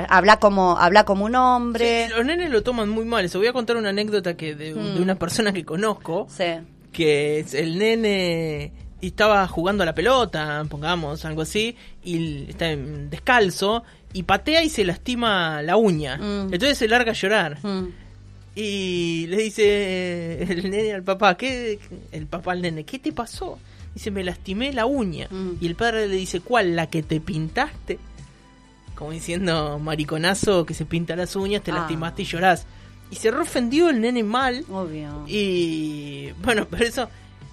habla 0.09 0.39
como 0.39 0.79
habla 0.79 1.05
como 1.05 1.27
un 1.27 1.35
hombre. 1.37 2.07
Sí, 2.09 2.13
los 2.17 2.25
nenes 2.25 2.51
lo 2.51 2.63
toman 2.63 2.89
muy 2.89 3.05
mal. 3.05 3.25
Eso 3.25 3.39
voy 3.39 3.49
a 3.49 3.53
contar 3.53 3.77
una 3.77 3.91
anécdota 3.91 4.37
que 4.37 4.55
de, 4.55 4.73
de 4.75 5.01
una 5.03 5.17
persona 5.17 5.53
que 5.53 5.65
conozco, 5.65 6.27
Sí. 6.31 6.45
que 6.93 7.41
es 7.41 7.53
el 7.55 7.79
nene 7.79 8.73
estaba 9.03 9.47
jugando 9.47 9.83
a 9.83 9.87
la 9.87 9.95
pelota, 9.95 10.65
pongamos, 10.71 11.27
algo 11.27 11.43
así, 11.43 11.77
y 12.03 12.49
está 12.49 12.71
en- 12.71 13.11
descalzo 13.11 13.85
y 14.15 14.23
patea 14.23 14.63
y 14.65 14.71
se 14.71 14.83
lastima 14.85 15.61
la 15.61 15.77
uña. 15.77 16.17
Mm. 16.17 16.55
Entonces 16.55 16.79
se 16.79 16.89
larga 16.89 17.11
a 17.11 17.15
llorar. 17.15 17.59
Mm. 17.63 17.89
Y 18.55 19.27
le 19.29 19.37
dice 19.39 19.63
eh, 19.67 20.47
el 20.49 20.71
nene 20.71 20.93
al 20.95 21.03
papá, 21.03 21.37
¿qué? 21.37 21.79
El 22.13 22.27
papá 22.27 22.53
al 22.53 22.63
nene, 22.63 22.85
¿qué 22.85 22.99
te 22.99 23.13
pasó? 23.13 23.59
Dice, 23.95 24.11
me 24.11 24.23
lastimé 24.25 24.73
la 24.73 24.87
uña. 24.87 25.29
Mm. 25.31 25.53
Y 25.61 25.67
el 25.67 25.75
padre 25.75 26.07
le 26.09 26.17
dice, 26.17 26.41
¿cuál? 26.41 26.77
¿La 26.77 26.89
que 26.89 27.03
te 27.03 27.21
pintaste? 27.21 27.99
Como 28.95 29.11
diciendo, 29.11 29.79
mariconazo 29.81 30.65
que 30.65 30.75
se 30.75 30.85
pinta 30.85 31.17
las 31.17 31.35
uñas, 31.37 31.63
te 31.63 31.73
Ah. 31.73 31.77
lastimaste 31.77 32.23
y 32.23 32.25
llorás. 32.27 32.67
Y 33.11 33.17
se 33.17 33.31
re 33.31 33.41
ofendió 33.41 33.91
el 33.91 34.01
nene 34.01 34.23
mal. 34.23 34.65
Obvio. 34.71 35.25
Y 35.27 36.31
bueno, 36.43 36.67
pero 36.71 36.85
eso... 36.85 37.09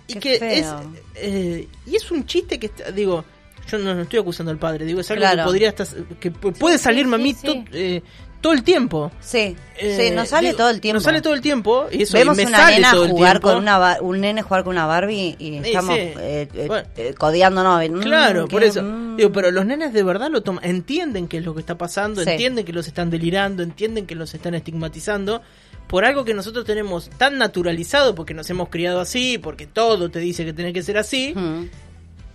Y 0.08 0.14
Qué 0.16 0.20
que 0.20 0.40
feo. 0.40 0.82
es... 0.82 1.24
eh, 1.24 1.68
y 1.88 1.96
es 1.96 2.12
un 2.12 2.26
chiste 2.26 2.60
que, 2.60 2.66
está- 2.68 2.92
digo, 2.92 3.24
yo 3.70 3.78
no, 3.78 3.96
no 3.96 4.02
estoy 4.02 4.20
acusando 4.20 4.52
al 4.52 4.58
padre, 4.58 4.86
digo, 4.86 5.00
es 5.00 5.10
algo 5.12 5.22
Claro. 5.22 5.38
que 5.38 5.46
podría 5.46 5.70
estar... 5.70 5.88
que 6.20 6.34
pu- 6.34 6.54
puede 6.54 6.78
sí, 6.78 6.84
salirme 6.84 7.16
a 7.16 7.20
mí 7.20 7.34
sí, 7.34 7.66
eh, 7.72 8.02
todo 8.42 8.54
el 8.54 8.64
tiempo. 8.64 9.12
Sí, 9.22 9.56
Eh, 9.78 9.98
sí, 10.10 10.16
nos 10.16 10.30
sale 10.30 10.48
digo, 10.50 10.58
todo 10.58 10.70
el 10.70 10.82
tiempo. 10.82 10.96
Nos 10.96 11.04
sale 11.04 11.22
todo 11.22 11.34
el 11.34 11.42
tiempo 11.42 11.86
y 11.92 12.04
eso 12.04 12.18
y 12.18 12.20
Vemos 12.22 12.38
me 12.38 12.46
una 12.46 12.58
sale 12.58 12.76
nena 12.78 12.92
todo 12.92 13.08
jugar 13.08 13.40
con 13.40 13.58
una 13.58 13.98
un 14.02 14.20
nene 14.20 14.42
jugar 14.42 14.64
con 14.64 14.74
una 14.74 14.86
Barbie 14.86 15.36
y 15.40 15.58
estamos 15.58 15.96
sí. 15.96 16.02
eh, 16.02 16.48
eh, 16.54 16.66
Bueno. 16.68 16.88
eh, 16.98 17.14
codeándonos. 17.18 17.90
Mm, 17.90 18.00
Claro, 18.02 18.48
por 18.48 18.64
eso. 18.64 18.82
mm. 18.84 19.18
Digo, 19.18 19.32
pero 19.32 19.52
los 19.52 19.66
nenes 19.66 19.94
de 19.94 20.04
verdad 20.04 20.30
lo 20.30 20.42
toman, 20.42 20.64
entienden 20.66 21.28
qué 21.28 21.38
es 21.38 21.46
lo 21.46 21.54
que 21.54 21.60
está 21.62 21.78
pasando, 21.78 22.24
Sí. 22.24 22.30
entienden 22.32 22.66
que 22.66 22.74
los 22.74 22.88
están 22.88 23.10
delirando, 23.10 23.64
entienden 23.64 24.06
que 24.08 24.16
los 24.16 24.34
están 24.34 24.54
estigmatizando 24.56 25.42
por 25.88 26.06
algo 26.06 26.24
que 26.26 26.34
nosotros 26.34 26.64
tenemos 26.66 27.10
tan 27.18 27.38
naturalizado 27.38 28.16
porque 28.16 28.34
nos 28.34 28.50
hemos 28.50 28.70
criado 28.70 29.02
así, 29.02 29.38
porque 29.38 29.68
todo 29.68 30.10
te 30.10 30.20
dice 30.20 30.46
que 30.46 30.54
tiene 30.54 30.72
que 30.74 30.82
ser 30.84 30.98
así, 30.98 31.34
Mm. 31.36 31.66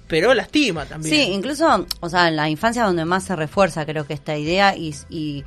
pero 0.08 0.34
lastima 0.34 0.84
también. 0.84 1.14
Sí, 1.14 1.32
incluso, 1.32 1.86
o 2.00 2.08
sea, 2.08 2.28
en 2.28 2.36
la 2.36 2.48
infancia 2.50 2.84
donde 2.84 3.04
más 3.04 3.24
se 3.24 3.34
refuerza 3.34 3.84
creo 3.86 4.06
que 4.06 4.14
esta 4.14 4.36
idea 4.36 4.76
y, 4.76 4.94
y, 5.10 5.44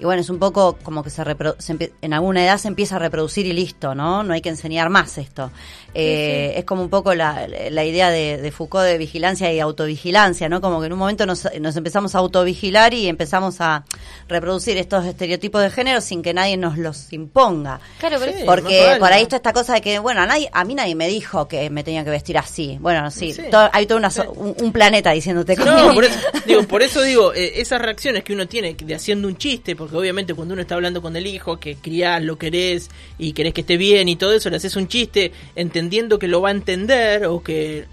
y 0.00 0.04
bueno, 0.04 0.20
es 0.22 0.30
un 0.30 0.38
poco 0.38 0.78
como 0.82 1.02
que 1.04 1.10
se, 1.10 1.22
repro- 1.24 1.54
se 1.58 1.74
empie- 1.74 1.92
en 2.02 2.12
alguna 2.14 2.42
edad 2.44 2.56
se 2.58 2.68
empieza 2.68 2.96
a 2.96 2.98
reproducir 2.98 3.46
y 3.46 3.52
listo, 3.52 3.94
¿no? 3.94 4.22
No 4.24 4.32
hay 4.34 4.40
que 4.40 4.48
enseñar 4.48 4.88
más 4.90 5.18
esto. 5.18 5.50
Eh, 5.94 6.54
Es 6.56 6.64
como 6.64 6.82
un 6.82 6.88
poco 6.90 7.14
la, 7.14 7.46
la 7.48 7.84
idea 7.84 8.10
de, 8.10 8.38
de 8.38 8.50
Foucault 8.52 8.84
de 8.86 8.96
vigilancia 8.98 9.52
y 9.52 9.60
autovigilancia, 9.60 10.48
¿no? 10.48 10.60
Como 10.60 10.80
que 10.80 10.86
en 10.86 10.92
un 10.92 10.98
momento 10.98 11.26
nos, 11.26 11.46
nos 11.60 11.76
empezamos 11.76 12.14
a 12.14 12.18
autovigilar 12.18 12.94
y 12.94 13.08
empezamos 13.08 13.60
a 13.60 13.84
reproducir 14.28 14.76
estos 14.78 15.04
estereotipos 15.04 15.62
de 15.62 15.70
género 15.70 16.00
sin 16.00 16.22
que 16.22 16.32
nadie 16.32 16.56
nos 16.56 16.78
los 16.78 17.12
imponga. 17.12 17.80
Claro, 17.98 18.16
pero 18.20 18.30
Sí. 18.32 18.44
Porque 18.46 18.84
vale. 18.86 19.00
por 19.00 19.12
ahí 19.12 19.22
está 19.22 19.36
esta 19.36 19.52
cosa 19.52 19.74
de 19.74 19.80
que, 19.80 19.98
bueno, 19.98 20.20
a, 20.22 20.26
nadie, 20.26 20.48
a 20.52 20.64
mí 20.64 20.74
nadie 20.74 20.94
me 20.94 21.08
dijo 21.08 21.48
que 21.48 21.68
me 21.70 21.82
tenía 21.84 22.04
que 22.04 22.10
vestir 22.10 22.38
así. 22.38 22.78
Bueno, 22.80 23.10
sí, 23.10 23.32
Sí. 23.32 23.42
to- 23.50 23.68
hay 23.72 23.86
todo 23.86 23.98
una 23.98 24.10
so- 24.10 24.30
un, 24.32 24.54
un 24.60 24.72
planeta 24.72 25.10
diciéndote 25.10 25.56
cómo. 25.56 25.70
No, 25.70 25.94
por 25.94 26.04
eso 26.04 26.18
digo, 26.46 26.62
por 26.64 26.82
eso 26.82 27.02
digo, 27.02 27.34
eh, 27.34 27.60
esas 27.60 27.82
reacciones 27.82 28.22
que 28.24 28.32
uno 28.32 28.46
tiene 28.46 28.74
de 28.74 28.94
haciendo 28.94 29.26
un 29.28 29.36
chiste, 29.36 29.74
porque 29.76 29.89
obviamente 29.92 30.34
cuando 30.34 30.54
uno 30.54 30.62
está 30.62 30.74
hablando 30.74 31.00
con 31.02 31.16
el 31.16 31.26
hijo, 31.26 31.58
que 31.60 31.76
criás, 31.76 32.22
lo 32.22 32.38
querés 32.38 32.90
y 33.18 33.32
querés 33.32 33.54
que 33.54 33.62
esté 33.62 33.76
bien 33.76 34.08
y 34.08 34.16
todo 34.16 34.32
eso, 34.32 34.50
le 34.50 34.56
haces 34.56 34.76
un 34.76 34.88
chiste 34.88 35.32
entendiendo 35.56 36.18
que 36.18 36.28
lo 36.28 36.40
va 36.40 36.48
a 36.48 36.52
entender 36.52 37.26
o 37.26 37.42
que... 37.42 37.86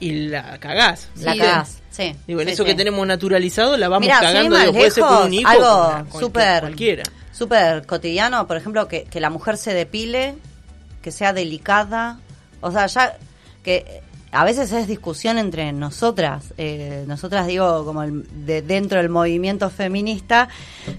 y 0.00 0.12
la 0.28 0.58
cagás. 0.58 1.08
La 1.20 1.36
cagás, 1.36 1.78
sí. 1.90 2.14
Digo, 2.26 2.40
en 2.40 2.48
Sí, 2.48 2.52
eso 2.54 2.62
sí. 2.64 2.70
que 2.70 2.74
tenemos 2.74 3.06
naturalizado 3.06 3.76
la 3.76 3.88
vamos 3.88 4.06
Mirá, 4.06 4.20
cagando, 4.20 4.56
puede 4.72 4.90
ser 4.90 5.04
con 5.04 5.26
un 5.26 5.34
hijo 5.34 5.48
algo 5.48 6.18
súper 6.20 6.60
cualquiera. 6.60 7.02
súper 7.32 7.86
cotidiano, 7.86 8.46
por 8.46 8.56
ejemplo, 8.56 8.86
que, 8.88 9.04
que 9.04 9.20
la 9.20 9.30
mujer 9.30 9.56
se 9.56 9.72
depile, 9.74 10.34
que 11.02 11.10
sea 11.12 11.32
delicada, 11.32 12.18
o 12.60 12.70
sea, 12.70 12.86
ya 12.86 13.16
que 13.62 14.02
a 14.34 14.44
veces 14.44 14.72
es 14.72 14.86
discusión 14.88 15.38
entre 15.38 15.72
nosotras, 15.72 16.52
eh, 16.58 17.04
nosotras 17.06 17.46
digo 17.46 17.84
como 17.84 18.02
el- 18.02 18.26
de, 18.46 18.62
dentro 18.62 18.98
del 18.98 19.08
movimiento 19.08 19.70
feminista, 19.70 20.48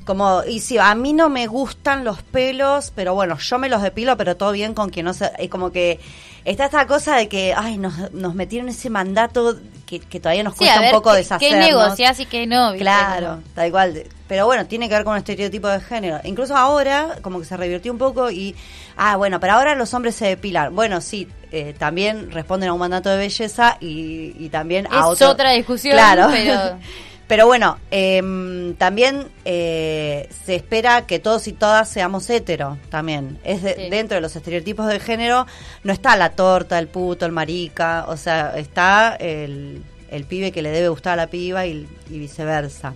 como, 0.06 0.42
y 0.48 0.60
si 0.62 0.78
a 0.78 0.96
mí 0.96 1.14
no 1.14 1.30
me 1.30 1.48
gustan 1.48 2.04
los 2.04 2.22
pelos, 2.24 2.92
pero 2.96 3.14
bueno, 3.14 3.38
yo 3.38 3.60
me 3.60 3.70
los 3.70 3.82
depilo, 3.82 4.18
pero 4.18 4.36
todo 4.38 4.52
bien 4.52 4.74
con 4.74 4.90
quien 4.90 5.06
no 5.06 5.14
se, 5.14 5.32
es 5.38 5.50
como 5.50 5.72
que 5.72 6.00
está 6.46 6.66
esta 6.66 6.88
cosa 6.88 7.16
de 7.18 7.28
que, 7.28 7.54
ay, 7.56 7.78
nos, 7.78 8.12
nos 8.14 8.36
metieron 8.36 8.70
ese 8.70 8.90
mandato 8.90 9.56
que, 9.86 10.00
que 10.00 10.20
todavía 10.20 10.44
nos 10.44 10.56
cuesta 10.56 10.80
ver, 10.80 10.94
un 10.94 11.00
poco 11.00 11.12
¿qué- 11.12 11.18
deshacernos. 11.18 11.60
¿Qué 11.60 11.72
negociás 11.74 12.20
y 12.20 12.26
qué 12.26 12.48
no? 12.48 12.72
¿viste? 12.72 12.80
Claro, 12.84 13.40
tal 13.54 13.68
igual. 13.68 14.04
Pero 14.28 14.46
bueno, 14.48 14.66
tiene 14.66 14.90
que 14.90 14.96
ver 14.96 15.04
con 15.04 15.12
un 15.14 15.18
estereotipo 15.20 15.68
de 15.68 15.80
género. 15.80 16.20
Incluso 16.24 16.56
ahora, 16.58 17.18
como 17.22 17.40
que 17.40 17.46
se 17.46 17.56
revirtió 17.56 17.92
un 17.92 17.98
poco 18.00 18.32
y. 18.32 18.56
Ah, 18.98 19.16
bueno, 19.18 19.40
pero 19.40 19.54
ahora 19.54 19.76
los 19.76 19.94
hombres 19.94 20.16
se 20.16 20.26
depilan. 20.28 20.74
Bueno, 20.76 21.00
sí, 21.02 21.28
eh, 21.52 21.76
también 21.78 22.32
responden 22.32 22.70
a 22.70 22.74
un 22.74 22.80
mandato 22.80 23.10
de 23.10 23.18
belleza 23.18 23.78
y, 23.80 24.34
y 24.40 24.50
también 24.50 24.88
a 24.90 25.00
Es 25.02 25.06
otro. 25.06 25.30
otra 25.30 25.52
discusión, 25.52 25.94
Claro. 25.94 26.30
pero- 26.32 26.80
Pero 27.28 27.48
bueno, 27.48 27.80
em, 27.90 28.76
también 28.76 29.28
eh, 29.46 30.30
se 30.46 30.56
espera 30.56 31.08
que 31.08 31.18
todos 31.18 31.48
y 31.48 31.54
todas 31.54 31.90
seamos 31.90 32.30
hetero 32.30 32.78
también. 32.90 33.40
Es 33.44 33.64
de- 33.64 33.74
Sí. 33.74 33.90
dentro 33.90 34.16
de 34.16 34.22
los 34.22 34.36
estereotipos 34.36 34.86
de 34.88 35.00
género, 35.00 35.48
no 35.84 35.92
está 35.92 36.16
la 36.18 36.30
torta, 36.34 36.78
el 36.78 36.88
puto, 36.88 37.26
el 37.26 37.32
marica, 37.32 38.06
o 38.08 38.16
sea, 38.18 38.54
está 38.58 39.16
el, 39.20 39.82
el 40.12 40.24
pibe 40.26 40.52
que 40.52 40.62
le 40.62 40.70
debe 40.70 40.90
gustar 40.90 41.14
a 41.14 41.16
la 41.16 41.28
piba 41.28 41.66
y, 41.66 41.88
y 42.12 42.20
viceversa. 42.20 42.94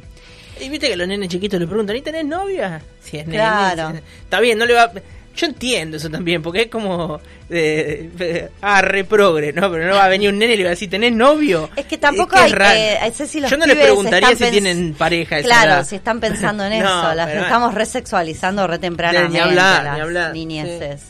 Y 0.62 0.70
viste 0.70 0.90
que 0.90 0.96
los 0.98 1.08
nenes 1.08 1.30
chiquitos 1.30 1.60
le 1.60 1.66
preguntan, 1.66 1.96
¿y 1.96 2.02
tenés 2.02 2.26
novia? 2.26 2.82
Si 3.02 3.18
es 3.18 3.26
nene, 3.26 3.40
Claro. 3.40 3.92
si- 3.92 4.04
Está 4.26 4.40
bien, 4.42 4.58
no 4.60 4.66
le 4.66 4.74
va... 4.76 4.92
Yo 5.36 5.46
entiendo 5.46 5.98
eso 5.98 6.10
también, 6.10 6.42
porque 6.42 6.64
es 6.64 6.68
como... 6.68 7.22
eh, 7.50 8.10
eh, 8.20 8.50
ah, 8.62 8.82
reprogre, 8.82 9.54
¿no? 9.54 9.72
Pero 9.72 9.88
no 9.88 9.96
va 9.96 10.06
a 10.06 10.10
venir 10.10 10.30
un 10.30 10.38
nene 10.38 10.54
y 10.54 10.58
le 10.58 10.64
va 10.64 10.70
a 10.70 10.72
decir, 10.72 10.90
¿tenés 10.90 11.14
novio? 11.14 11.70
Es 11.76 11.86
que 11.86 11.98
tampoco 11.98 12.36
Es 12.36 12.54
hay 12.54 13.12
que... 13.12 13.40
los 13.42 13.50
Yo 13.52 13.58
no 13.58 13.66
les 13.66 13.78
preguntaría 13.78 14.36
si 14.36 14.50
tienen 14.52 14.94
pareja 14.94 15.42
Claro, 15.42 15.84
si 15.86 15.96
están 15.96 16.20
pensando 16.20 16.66
en 16.66 16.80
No, 16.84 17.02
eso. 17.04 17.16
Las 17.16 17.30
estamos 17.30 17.74
resexualizando 17.74 18.68
re 18.68 18.80
tempranamente 18.80 19.38
Ni 19.38 19.40
hablar, 19.40 19.94
ni 19.96 20.00
hablar, 20.02 20.34
niñeces. 20.34 21.02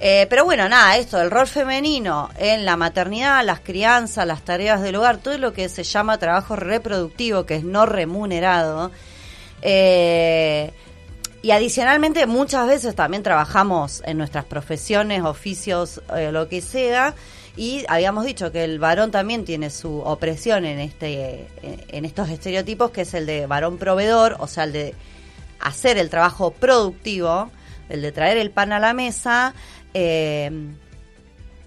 Eh, 0.00 0.26
pero 0.30 0.44
bueno, 0.44 0.68
nada, 0.68 0.96
esto, 0.96 1.20
el 1.20 1.30
rol 1.30 1.48
femenino 1.48 2.30
en 2.38 2.64
la 2.64 2.76
maternidad, 2.76 3.44
las 3.44 3.60
crianzas, 3.60 4.26
las 4.26 4.42
tareas 4.42 4.80
del 4.80 4.94
hogar, 4.94 5.18
todo 5.18 5.36
lo 5.38 5.52
que 5.52 5.68
se 5.68 5.82
llama 5.82 6.18
trabajo 6.18 6.54
reproductivo, 6.54 7.44
que 7.46 7.56
es 7.56 7.64
no 7.64 7.84
remunerado. 7.84 8.92
Eh, 9.60 10.70
y 11.42 11.50
adicionalmente 11.52 12.26
muchas 12.26 12.66
veces 12.66 12.94
también 12.94 13.22
trabajamos 13.22 14.02
en 14.06 14.18
nuestras 14.18 14.44
profesiones, 14.44 15.22
oficios, 15.22 16.02
eh, 16.16 16.30
lo 16.32 16.48
que 16.48 16.60
sea, 16.60 17.14
y 17.56 17.84
habíamos 17.88 18.24
dicho 18.24 18.52
que 18.52 18.64
el 18.64 18.78
varón 18.78 19.10
también 19.10 19.44
tiene 19.44 19.70
su 19.70 19.98
opresión 20.00 20.64
en 20.64 20.78
este 20.78 21.48
en- 21.62 21.84
en 21.88 22.04
estos 22.04 22.28
estereotipos, 22.28 22.90
que 22.90 23.02
es 23.02 23.14
el 23.14 23.26
de 23.26 23.46
varón 23.46 23.78
proveedor, 23.78 24.36
o 24.38 24.46
sea, 24.46 24.64
el 24.64 24.72
de 24.72 24.94
hacer 25.60 25.98
el 25.98 26.08
trabajo 26.10 26.50
productivo, 26.52 27.50
el 27.88 28.02
de 28.02 28.12
traer 28.12 28.38
el 28.38 28.50
pan 28.50 28.72
a 28.72 28.78
la 28.78 28.92
mesa, 28.92 29.54
eh, 29.94 30.50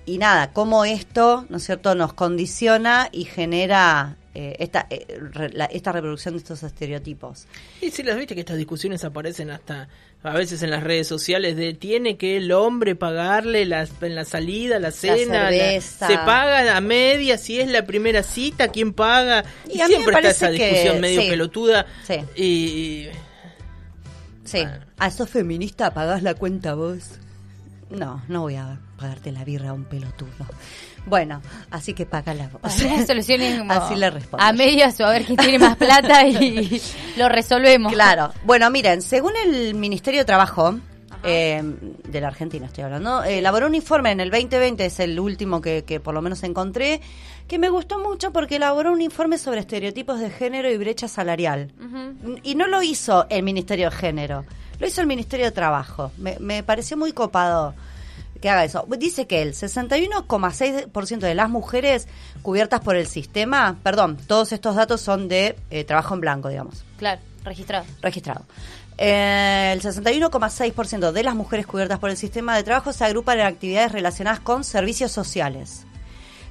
y 0.06 0.18
nada, 0.18 0.52
cómo 0.54 0.86
esto, 0.86 1.46
¿no 1.50 1.58
es 1.58 1.64
cierto?, 1.66 1.94
nos 1.96 2.14
condiciona 2.14 3.10
y 3.12 3.26
genera 3.26 4.16
eh, 4.34 4.56
esta, 4.60 4.88
eh, 4.90 5.06
re- 5.32 5.50
la- 5.52 5.66
esta 5.66 5.92
reproducción 5.92 6.36
de 6.36 6.40
estos 6.40 6.64
estereotipos. 6.64 7.48
Y 7.82 7.92
si 7.92 8.02
las 8.04 8.16
viste 8.18 8.34
que 8.34 8.42
estas 8.42 8.58
discusiones 8.58 9.04
aparecen 9.04 9.50
hasta 9.52 9.90
a 10.24 10.34
veces 10.34 10.62
en 10.64 10.70
las 10.70 10.84
redes 10.84 11.08
sociales 11.08 11.56
de 11.56 11.74
tiene 11.74 12.16
que 12.16 12.38
el 12.38 12.52
hombre 12.52 12.96
pagarle 12.96 13.66
las, 13.66 13.92
en 14.02 14.16
la 14.16 14.24
salida, 14.24 14.80
la 14.80 14.92
cena, 14.92 15.50
la- 15.52 15.82
se 15.82 16.16
paga 16.26 16.78
a 16.78 16.82
media, 16.82 17.38
si 17.38 17.60
es 17.60 17.70
la 17.70 17.86
primera 17.86 18.24
cita, 18.24 18.68
¿quién 18.70 18.94
paga? 18.94 19.44
Y 19.70 19.82
a 19.82 19.88
siempre 19.88 20.16
está 20.16 20.30
esa 20.30 20.52
que- 20.52 20.66
discusión 20.66 21.02
medio 21.02 21.22
sí. 21.22 21.30
pelotuda. 21.30 21.86
Sí. 22.08 22.16
Y 22.42 23.08
Sí. 24.44 24.58
Bueno. 24.60 24.86
¿A 24.98 25.12
sos 25.12 25.30
feminista? 25.30 25.94
¿Pagás 25.94 26.24
la 26.24 26.34
cuenta 26.36 26.74
vos? 26.74 27.04
No, 27.90 28.24
no 28.28 28.42
voy 28.42 28.56
a 28.56 28.80
pagarte 28.98 29.32
la 29.32 29.44
birra 29.44 29.70
a 29.70 29.74
un 29.74 29.86
pelotudo. 29.86 30.30
Bueno, 31.06 31.42
así 31.72 31.94
que 31.94 32.06
mí 32.90 32.98
la 32.98 33.06
solución 33.06 33.42
es 33.42 33.60
como 33.60 33.72
Así 33.74 33.96
le 33.96 34.10
respondo. 34.10 34.46
a 34.46 34.54
medias 34.54 35.00
o 35.00 35.06
a 35.06 35.12
ver 35.12 35.26
quién 35.26 35.38
tiene 35.38 35.60
más 35.60 35.76
plata 35.76 36.28
y 36.28 36.82
lo 37.18 37.28
resolvemos. 37.30 37.92
Claro. 37.92 38.32
Bueno, 38.46 38.70
miren, 38.70 39.02
según 39.02 39.34
el 39.46 39.74
Ministerio 39.74 40.22
de 40.22 40.26
Trabajo 40.26 40.80
eh, 41.24 41.62
de 42.08 42.22
la 42.22 42.28
Argentina, 42.28 42.66
estoy 42.68 42.84
hablando, 42.84 43.24
eh, 43.24 43.40
elaboró 43.40 43.68
un 43.68 43.76
informe 43.76 44.12
en 44.12 44.20
el 44.20 44.30
2020, 44.32 44.86
es 44.86 45.00
el 45.00 45.20
último 45.20 45.62
que, 45.62 45.84
que 45.84 46.00
por 46.00 46.14
lo 46.14 46.22
menos 46.22 46.44
encontré, 46.44 47.02
que 47.48 47.60
me 47.60 47.70
gustó 47.70 48.00
mucho 48.00 48.32
porque 48.32 48.56
elaboró 48.56 48.92
un 48.94 49.02
informe 49.02 49.38
sobre 49.38 49.60
estereotipos 49.60 50.20
de 50.20 50.30
género 50.30 50.72
y 50.72 50.78
brecha 50.78 51.08
salarial. 51.08 51.72
Y 52.44 52.56
no 52.56 52.68
lo 52.68 52.82
hizo 52.82 53.26
el 53.30 53.44
Ministerio 53.44 53.90
de 53.90 53.96
Género, 53.96 54.46
lo 54.80 54.88
hizo 54.88 55.02
el 55.02 55.08
Ministerio 55.08 55.48
de 55.48 55.52
Trabajo. 55.52 56.12
Me, 56.18 56.38
me 56.40 56.64
pareció 56.64 56.96
muy 56.96 57.12
copado 57.12 57.74
que 58.42 58.50
haga 58.50 58.66
eso. 58.66 58.86
Dice 58.98 59.28
que 59.28 59.42
el 59.42 59.54
61,6% 59.54 61.20
de 61.20 61.36
las 61.36 61.50
mujeres 61.50 62.08
cubiertas 62.42 62.82
por 62.82 62.96
el 62.96 63.08
sistema, 63.08 63.78
perdón, 63.84 64.18
todos 64.28 64.52
estos 64.52 64.76
datos 64.76 65.00
son 65.02 65.28
de 65.28 65.56
eh, 65.70 65.84
trabajo 65.84 66.16
en 66.16 66.22
blanco, 66.22 66.50
digamos 66.50 66.84
Claro, 66.98 67.22
registrado. 67.44 67.86
registrado. 68.02 68.46
Eh, 68.98 69.72
el 69.74 69.82
61,6% 69.82 71.12
de 71.12 71.24
las 71.24 71.36
mujeres 71.36 71.66
cubiertas 71.66 72.00
por 72.00 72.10
el 72.10 72.18
sistema 72.18 72.56
de 72.56 72.64
trabajo 72.64 72.94
se 72.94 73.06
agrupan 73.06 73.40
en 73.40 73.46
actividades 73.46 73.92
relacionadas 73.92 74.40
con 74.40 74.64
servicios 74.64 75.12
sociales. 75.12 75.86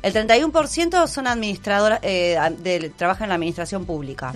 El 0.03 0.15
31% 0.15 1.07
son 1.07 1.27
administradoras, 1.27 2.01
eh, 2.03 2.39
de, 2.59 2.91
trabajan 2.97 3.25
en 3.25 3.29
la 3.29 3.35
administración 3.35 3.85
pública. 3.85 4.33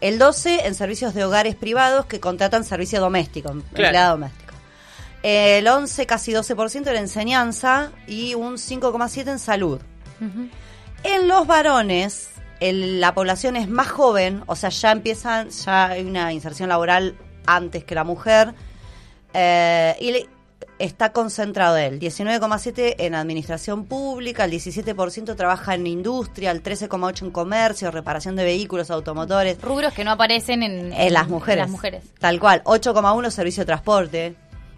El 0.00 0.18
12% 0.20 0.60
en 0.64 0.74
servicios 0.74 1.14
de 1.14 1.24
hogares 1.24 1.54
privados 1.54 2.04
que 2.04 2.20
contratan 2.20 2.64
servicio 2.64 3.00
doméstico, 3.00 3.50
empleado 3.50 4.12
doméstico. 4.12 4.45
El 5.28 5.66
11, 5.66 6.06
casi 6.06 6.30
12% 6.32 6.86
en 6.88 6.94
enseñanza 6.96 7.90
y 8.06 8.34
un 8.34 8.58
5,7% 8.58 9.28
en 9.32 9.38
salud. 9.40 9.80
En 11.02 11.26
los 11.26 11.48
varones, 11.48 12.28
el- 12.60 13.00
la 13.00 13.12
población 13.12 13.56
es 13.56 13.68
más 13.68 13.88
joven, 13.88 14.44
o 14.46 14.54
sea, 14.54 14.68
ya 14.70 14.92
empiezan, 14.92 15.50
ya 15.50 15.86
hay 15.86 16.04
una 16.04 16.32
inserción 16.32 16.68
laboral 16.68 17.16
antes 17.44 17.82
que 17.82 17.96
la 17.96 18.04
mujer, 18.04 18.54
eh, 19.34 19.96
y 19.98 20.12
le- 20.12 20.28
está 20.78 21.10
concentrado 21.12 21.76
el 21.76 21.98
19,7 21.98 22.94
en 23.04 23.16
administración 23.16 23.84
pública, 23.86 24.44
el 24.44 24.52
17% 24.52 25.34
trabaja 25.34 25.74
en 25.74 25.88
industria, 25.88 26.52
el 26.52 26.62
13,8 26.62 27.24
en 27.24 27.32
comercio, 27.32 27.90
reparación 27.90 28.36
de 28.36 28.44
vehículos, 28.44 28.92
automotores. 28.92 29.60
Rubros 29.60 29.92
que 29.92 30.04
no 30.04 30.12
aparecen 30.12 30.62
en, 30.62 30.92
En 30.92 31.12
las 31.12 31.28
mujeres. 31.28 31.54
en 31.56 31.62
las 31.62 31.70
mujeres. 31.70 32.04
Tal 32.20 32.38
cual. 32.38 32.62
8,1 32.64 33.30
servicio 33.32 33.62
de 33.62 33.66
transporte, 33.66 34.34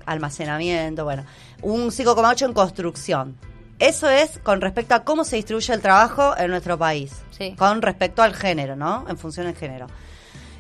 almacenamiento, 0.09 1.05
bueno. 1.05 1.25
Un 1.63 1.91
5,8 1.91 2.47
en 2.47 2.53
construcción. 2.53 3.37
Eso 3.79 4.09
es 4.11 4.39
con 4.43 4.61
respecto 4.61 4.95
a 4.95 5.05
cómo 5.05 5.25
se 5.25 5.37
distribuye 5.37 5.73
el 5.73 5.81
trabajo 5.81 6.37
en 6.37 6.51
nuestro 6.51 6.77
país. 6.77 7.13
Sí. 7.31 7.55
Con 7.57 7.81
respecto 7.83 8.23
al 8.23 8.35
género, 8.35 8.75
¿no? 8.75 9.07
En 9.09 9.17
función 9.17 9.47
del 9.47 9.55
género. 9.55 9.87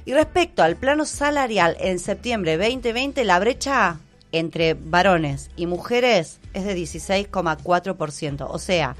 Y 0.04 0.14
respecto 0.14 0.62
al 0.62 0.76
plano 0.76 1.04
salarial, 1.04 1.76
en 1.80 1.98
septiembre 1.98 2.56
2020 2.56 3.24
la 3.24 3.38
brecha 3.40 3.98
entre 4.32 4.74
varones 4.74 5.50
y 5.56 5.66
mujeres 5.66 6.38
es 6.54 6.64
de 6.64 6.76
16,4%. 6.76 8.46
O 8.48 8.58
sea, 8.58 8.96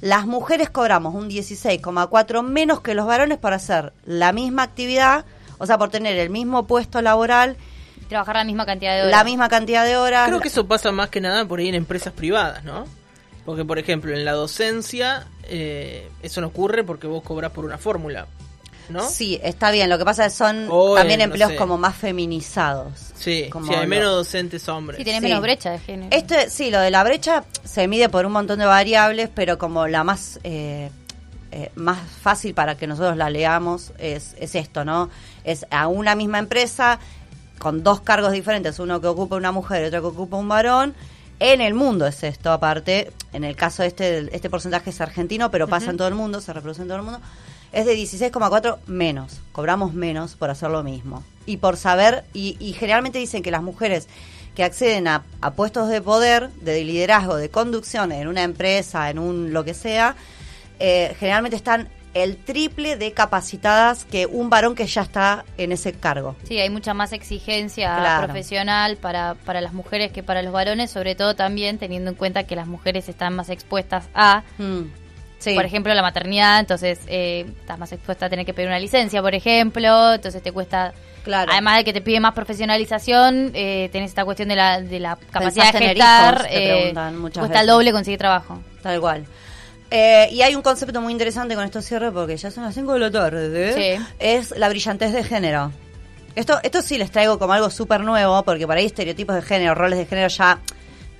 las 0.00 0.26
mujeres 0.26 0.70
cobramos 0.70 1.14
un 1.14 1.28
16,4 1.28 2.42
menos 2.42 2.80
que 2.80 2.94
los 2.94 3.06
varones 3.06 3.38
por 3.38 3.52
hacer 3.52 3.92
la 4.04 4.32
misma 4.32 4.62
actividad, 4.62 5.24
o 5.58 5.66
sea, 5.66 5.78
por 5.78 5.90
tener 5.90 6.16
el 6.18 6.30
mismo 6.30 6.66
puesto 6.66 7.02
laboral, 7.02 7.56
Trabajar 8.08 8.36
la 8.36 8.44
misma 8.44 8.66
cantidad 8.66 8.94
de 8.94 9.02
horas. 9.02 9.12
la 9.12 9.24
misma 9.24 9.48
cantidad 9.48 9.84
de 9.84 9.96
horas. 9.96 10.28
creo 10.28 10.40
que 10.40 10.48
eso 10.48 10.66
pasa 10.66 10.92
más 10.92 11.08
que 11.10 11.20
nada 11.20 11.44
por 11.46 11.58
ahí 11.58 11.68
en 11.68 11.74
empresas 11.74 12.12
privadas, 12.12 12.64
¿no? 12.64 12.86
Porque, 13.44 13.64
por 13.64 13.78
ejemplo, 13.78 14.12
en 14.14 14.24
la 14.24 14.32
docencia 14.32 15.26
eh, 15.44 16.08
eso 16.22 16.40
no 16.40 16.48
ocurre 16.48 16.84
porque 16.84 17.06
vos 17.06 17.22
cobras 17.22 17.50
por 17.52 17.64
una 17.64 17.78
fórmula, 17.78 18.26
¿no? 18.90 19.08
Sí, 19.08 19.40
está 19.42 19.70
bien. 19.70 19.88
Lo 19.88 19.96
que 19.98 20.04
pasa 20.04 20.26
es 20.26 20.32
que 20.34 20.38
son 20.38 20.66
O 20.70 20.90
en, 20.90 20.96
también 21.00 21.18
no 21.20 21.24
empleos 21.24 21.50
sé. 21.52 21.56
como 21.56 21.78
más 21.78 21.96
feminizados. 21.96 22.92
Sí, 23.14 23.48
Como 23.50 23.66
si 23.66 23.74
hay 23.74 23.82
lo- 23.82 23.88
menos 23.88 24.10
docentes 24.12 24.68
hombres. 24.68 24.98
Sí, 25.02 25.10
Sí. 25.10 25.20
menos 25.20 25.40
brecha 25.40 25.70
de 25.70 25.78
género. 25.78 26.14
Este, 26.16 26.50
sí, 26.50 26.70
lo 26.70 26.78
de 26.80 26.90
la 26.90 27.02
brecha 27.04 27.44
se 27.64 27.88
mide 27.88 28.08
por 28.08 28.26
un 28.26 28.32
montón 28.32 28.58
de 28.58 28.66
variables, 28.66 29.30
pero 29.34 29.58
como 29.58 29.86
la 29.88 30.04
más 30.04 30.38
eh, 30.44 30.90
eh, 31.50 31.70
más 31.74 31.98
fácil 32.20 32.52
para 32.52 32.76
que 32.76 32.86
nosotros 32.86 33.16
la 33.16 33.30
leamos 33.30 33.92
es, 33.98 34.34
es 34.38 34.54
esto, 34.54 34.84
¿no? 34.84 35.08
Es 35.44 35.64
a 35.70 35.88
una 35.88 36.14
misma 36.14 36.38
empresa 36.38 36.98
con 37.58 37.82
dos 37.82 38.00
cargos 38.00 38.32
diferentes, 38.32 38.78
uno 38.78 39.00
que 39.00 39.06
ocupa 39.06 39.36
una 39.36 39.52
mujer 39.52 39.82
y 39.82 39.86
otro 39.86 40.00
que 40.00 40.06
ocupa 40.08 40.36
un 40.36 40.48
varón. 40.48 40.94
En 41.40 41.60
el 41.60 41.74
mundo 41.74 42.06
es 42.06 42.24
esto, 42.24 42.50
aparte, 42.50 43.12
en 43.32 43.44
el 43.44 43.54
caso 43.54 43.84
este, 43.84 44.34
este 44.34 44.50
porcentaje 44.50 44.90
es 44.90 45.00
argentino, 45.00 45.50
pero 45.50 45.68
pasa 45.68 45.90
en 45.90 45.96
todo 45.96 46.08
el 46.08 46.14
mundo, 46.14 46.40
se 46.40 46.52
reproduce 46.52 46.82
en 46.82 46.88
todo 46.88 46.98
el 46.98 47.04
mundo, 47.04 47.20
es 47.70 47.86
de 47.86 47.96
16,4 47.96 48.78
menos, 48.86 49.40
cobramos 49.52 49.94
menos 49.94 50.34
por 50.34 50.50
hacer 50.50 50.70
lo 50.70 50.82
mismo. 50.82 51.22
Y 51.46 51.58
por 51.58 51.76
saber, 51.76 52.24
y, 52.34 52.56
y 52.58 52.72
generalmente 52.72 53.18
dicen 53.20 53.42
que 53.42 53.52
las 53.52 53.62
mujeres 53.62 54.08
que 54.56 54.64
acceden 54.64 55.06
a, 55.06 55.22
a 55.40 55.52
puestos 55.52 55.88
de 55.88 56.02
poder, 56.02 56.50
de 56.54 56.82
liderazgo, 56.82 57.36
de 57.36 57.48
conducción 57.48 58.10
en 58.10 58.26
una 58.26 58.42
empresa, 58.42 59.08
en 59.08 59.20
un 59.20 59.52
lo 59.52 59.64
que 59.64 59.74
sea, 59.74 60.16
eh, 60.80 61.14
generalmente 61.18 61.56
están 61.56 61.88
el 62.24 62.36
triple 62.36 62.96
de 62.96 63.12
capacitadas 63.12 64.04
que 64.04 64.26
un 64.26 64.50
varón 64.50 64.74
que 64.74 64.86
ya 64.86 65.02
está 65.02 65.44
en 65.56 65.72
ese 65.72 65.92
cargo. 65.92 66.36
Sí, 66.44 66.58
hay 66.58 66.70
mucha 66.70 66.94
más 66.94 67.12
exigencia 67.12 67.94
Claro. 67.96 68.24
profesional 68.26 68.96
para, 68.96 69.34
para 69.44 69.60
las 69.60 69.72
mujeres 69.72 70.12
que 70.12 70.22
para 70.22 70.42
los 70.42 70.52
varones, 70.52 70.90
sobre 70.90 71.14
todo 71.14 71.34
también 71.34 71.78
teniendo 71.78 72.10
en 72.10 72.16
cuenta 72.16 72.44
que 72.44 72.56
las 72.56 72.66
mujeres 72.66 73.08
están 73.08 73.34
más 73.34 73.48
expuestas 73.50 74.08
a, 74.14 74.42
Mm. 74.58 74.82
Sí. 75.40 75.54
por 75.54 75.64
ejemplo, 75.64 75.94
la 75.94 76.02
maternidad, 76.02 76.58
entonces 76.58 76.98
eh, 77.06 77.46
estás 77.60 77.78
más 77.78 77.92
expuesta 77.92 78.26
a 78.26 78.28
tener 78.28 78.44
que 78.44 78.52
pedir 78.52 78.68
una 78.68 78.80
licencia, 78.80 79.22
por 79.22 79.36
ejemplo, 79.36 80.14
entonces 80.14 80.42
te 80.42 80.50
cuesta, 80.50 80.92
Claro. 81.22 81.52
además 81.52 81.76
de 81.76 81.84
que 81.84 81.92
te 81.92 82.00
pide 82.00 82.18
más 82.18 82.34
profesionalización, 82.34 83.52
eh, 83.54 83.88
tenés 83.92 84.10
esta 84.10 84.24
cuestión 84.24 84.48
de 84.48 84.56
la, 84.56 84.80
de 84.80 84.98
la 84.98 85.16
capacidad 85.30 85.72
de 85.72 85.78
gestar, 85.78 86.34
hijos? 86.34 86.48
Te 86.48 86.64
eh, 86.64 86.76
preguntan 86.78 87.18
muchas 87.18 87.40
cuesta 87.42 87.60
el 87.60 87.66
doble 87.68 87.92
conseguir 87.92 88.18
trabajo. 88.18 88.58
Tal 88.82 89.00
cual. 89.00 89.26
Eh, 89.90 90.28
y 90.32 90.42
hay 90.42 90.54
un 90.54 90.62
concepto 90.62 91.00
muy 91.00 91.12
interesante 91.12 91.54
con 91.54 91.64
esto 91.64 91.80
cierre 91.80 92.12
porque 92.12 92.36
ya 92.36 92.50
son 92.50 92.64
las 92.64 92.74
5 92.74 92.92
de 92.94 92.98
la 92.98 93.10
tarde. 93.10 93.96
Sí. 93.98 94.04
Es 94.18 94.50
la 94.56 94.68
brillantez 94.68 95.12
de 95.12 95.24
género. 95.24 95.72
Esto, 96.34 96.58
esto 96.62 96.82
sí 96.82 96.98
les 96.98 97.10
traigo 97.10 97.38
como 97.38 97.52
algo 97.54 97.70
súper 97.70 98.02
nuevo 98.02 98.42
porque 98.44 98.66
por 98.66 98.76
ahí 98.76 98.84
estereotipos 98.86 99.34
de 99.34 99.42
género, 99.42 99.74
roles 99.74 99.98
de 99.98 100.06
género 100.06 100.28
ya 100.28 100.58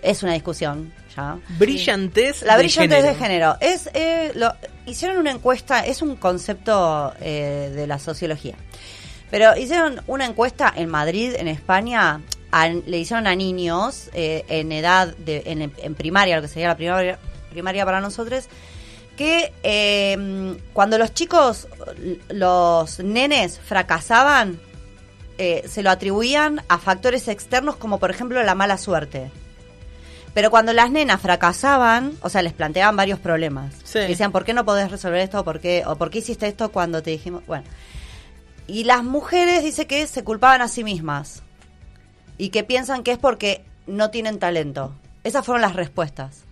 es 0.03 0.23
una 0.23 0.35
discusión. 0.35 0.93
Ya. 1.17 1.39
Brillantez 1.59 2.43
La 2.43 2.57
de 2.57 2.63
brillantez 2.63 2.99
género. 2.99 3.09
de 3.09 3.15
género. 3.19 3.57
Es, 3.61 3.91
eh, 3.95 4.33
lo, 4.35 4.55
hicieron 4.87 5.17
una 5.17 5.31
encuesta, 5.33 5.81
es 5.85 6.03
un 6.03 6.15
concepto 6.17 7.13
eh, 7.21 7.73
de 7.75 7.87
la 7.87 7.99
sociología. 7.99 8.55
Pero 9.31 9.57
hicieron 9.57 10.01
una 10.07 10.27
encuesta 10.27 10.73
en 10.77 10.89
Madrid, 10.89 11.35
en 11.37 11.49
España, 11.49 12.21
a- 12.53 12.69
le 12.69 12.99
hicieron 12.99 13.27
a 13.27 13.35
niños 13.35 14.09
eh, 14.15 14.45
en 14.49 14.71
edad, 14.73 15.09
de, 15.17 15.43
en, 15.47 15.73
en 15.77 15.95
primaria, 15.95 16.37
lo 16.37 16.43
que 16.43 16.49
sería 16.49 16.69
la 16.69 16.77
primaria, 16.77 17.19
primaria 17.51 17.85
para 17.85 18.01
nosotros, 18.01 18.49
que 19.17 19.53
eh, 19.63 20.57
cuando 20.73 20.97
los 20.99 21.13
chicos, 21.13 21.69
los 22.29 23.01
nenes 23.01 23.59
fracasaban, 23.59 24.61
eh, 25.39 25.65
se 25.69 25.83
lo 25.83 25.91
atribuían 25.91 26.63
a 26.69 26.79
factores 26.79 27.29
externos 27.29 27.77
como 27.77 27.99
por 27.99 28.11
ejemplo 28.11 28.43
la 28.43 28.55
mala 28.55 28.77
suerte. 28.77 29.31
Pero 30.35 30.51
cuando 30.51 30.73
las 30.73 30.91
nenas 30.91 31.21
fracasaban, 31.21 32.13
o 32.21 32.29
sea, 32.29 32.43
les 32.43 32.53
planteaban 32.53 32.97
varios 32.97 33.19
problemas. 33.19 33.75
Sí. 33.85 34.01
Decían, 34.01 34.31
¿por 34.31 34.45
qué 34.45 34.53
no 34.55 34.65
podés 34.65 34.91
resolver 34.91 35.21
esto? 35.21 35.45
¿Por 35.45 35.59
qué? 35.59 35.83
¿O 35.87 35.97
por 35.97 36.11
qué 36.11 36.19
hiciste 36.19 36.47
esto 36.47 36.71
cuando 36.71 37.03
te 37.03 37.11
dijimos? 37.11 37.45
Bueno. 37.47 37.65
Y 38.67 38.85
las 38.85 39.03
mujeres 39.03 39.65
dice 39.65 39.87
que 39.87 40.07
se 40.07 40.25
culpaban 40.25 40.61
a 40.61 40.69
sí 40.69 40.85
mismas. 40.85 41.43
Y 42.37 42.51
que 42.51 42.63
piensan 42.63 43.03
que 43.03 43.13
es 43.13 43.19
porque 43.19 43.65
no 43.87 44.11
tienen 44.11 44.39
talento. 44.39 44.93
Esas 45.25 45.45
fueron 45.45 45.63
las 45.63 45.75
respuestas. 45.75 46.45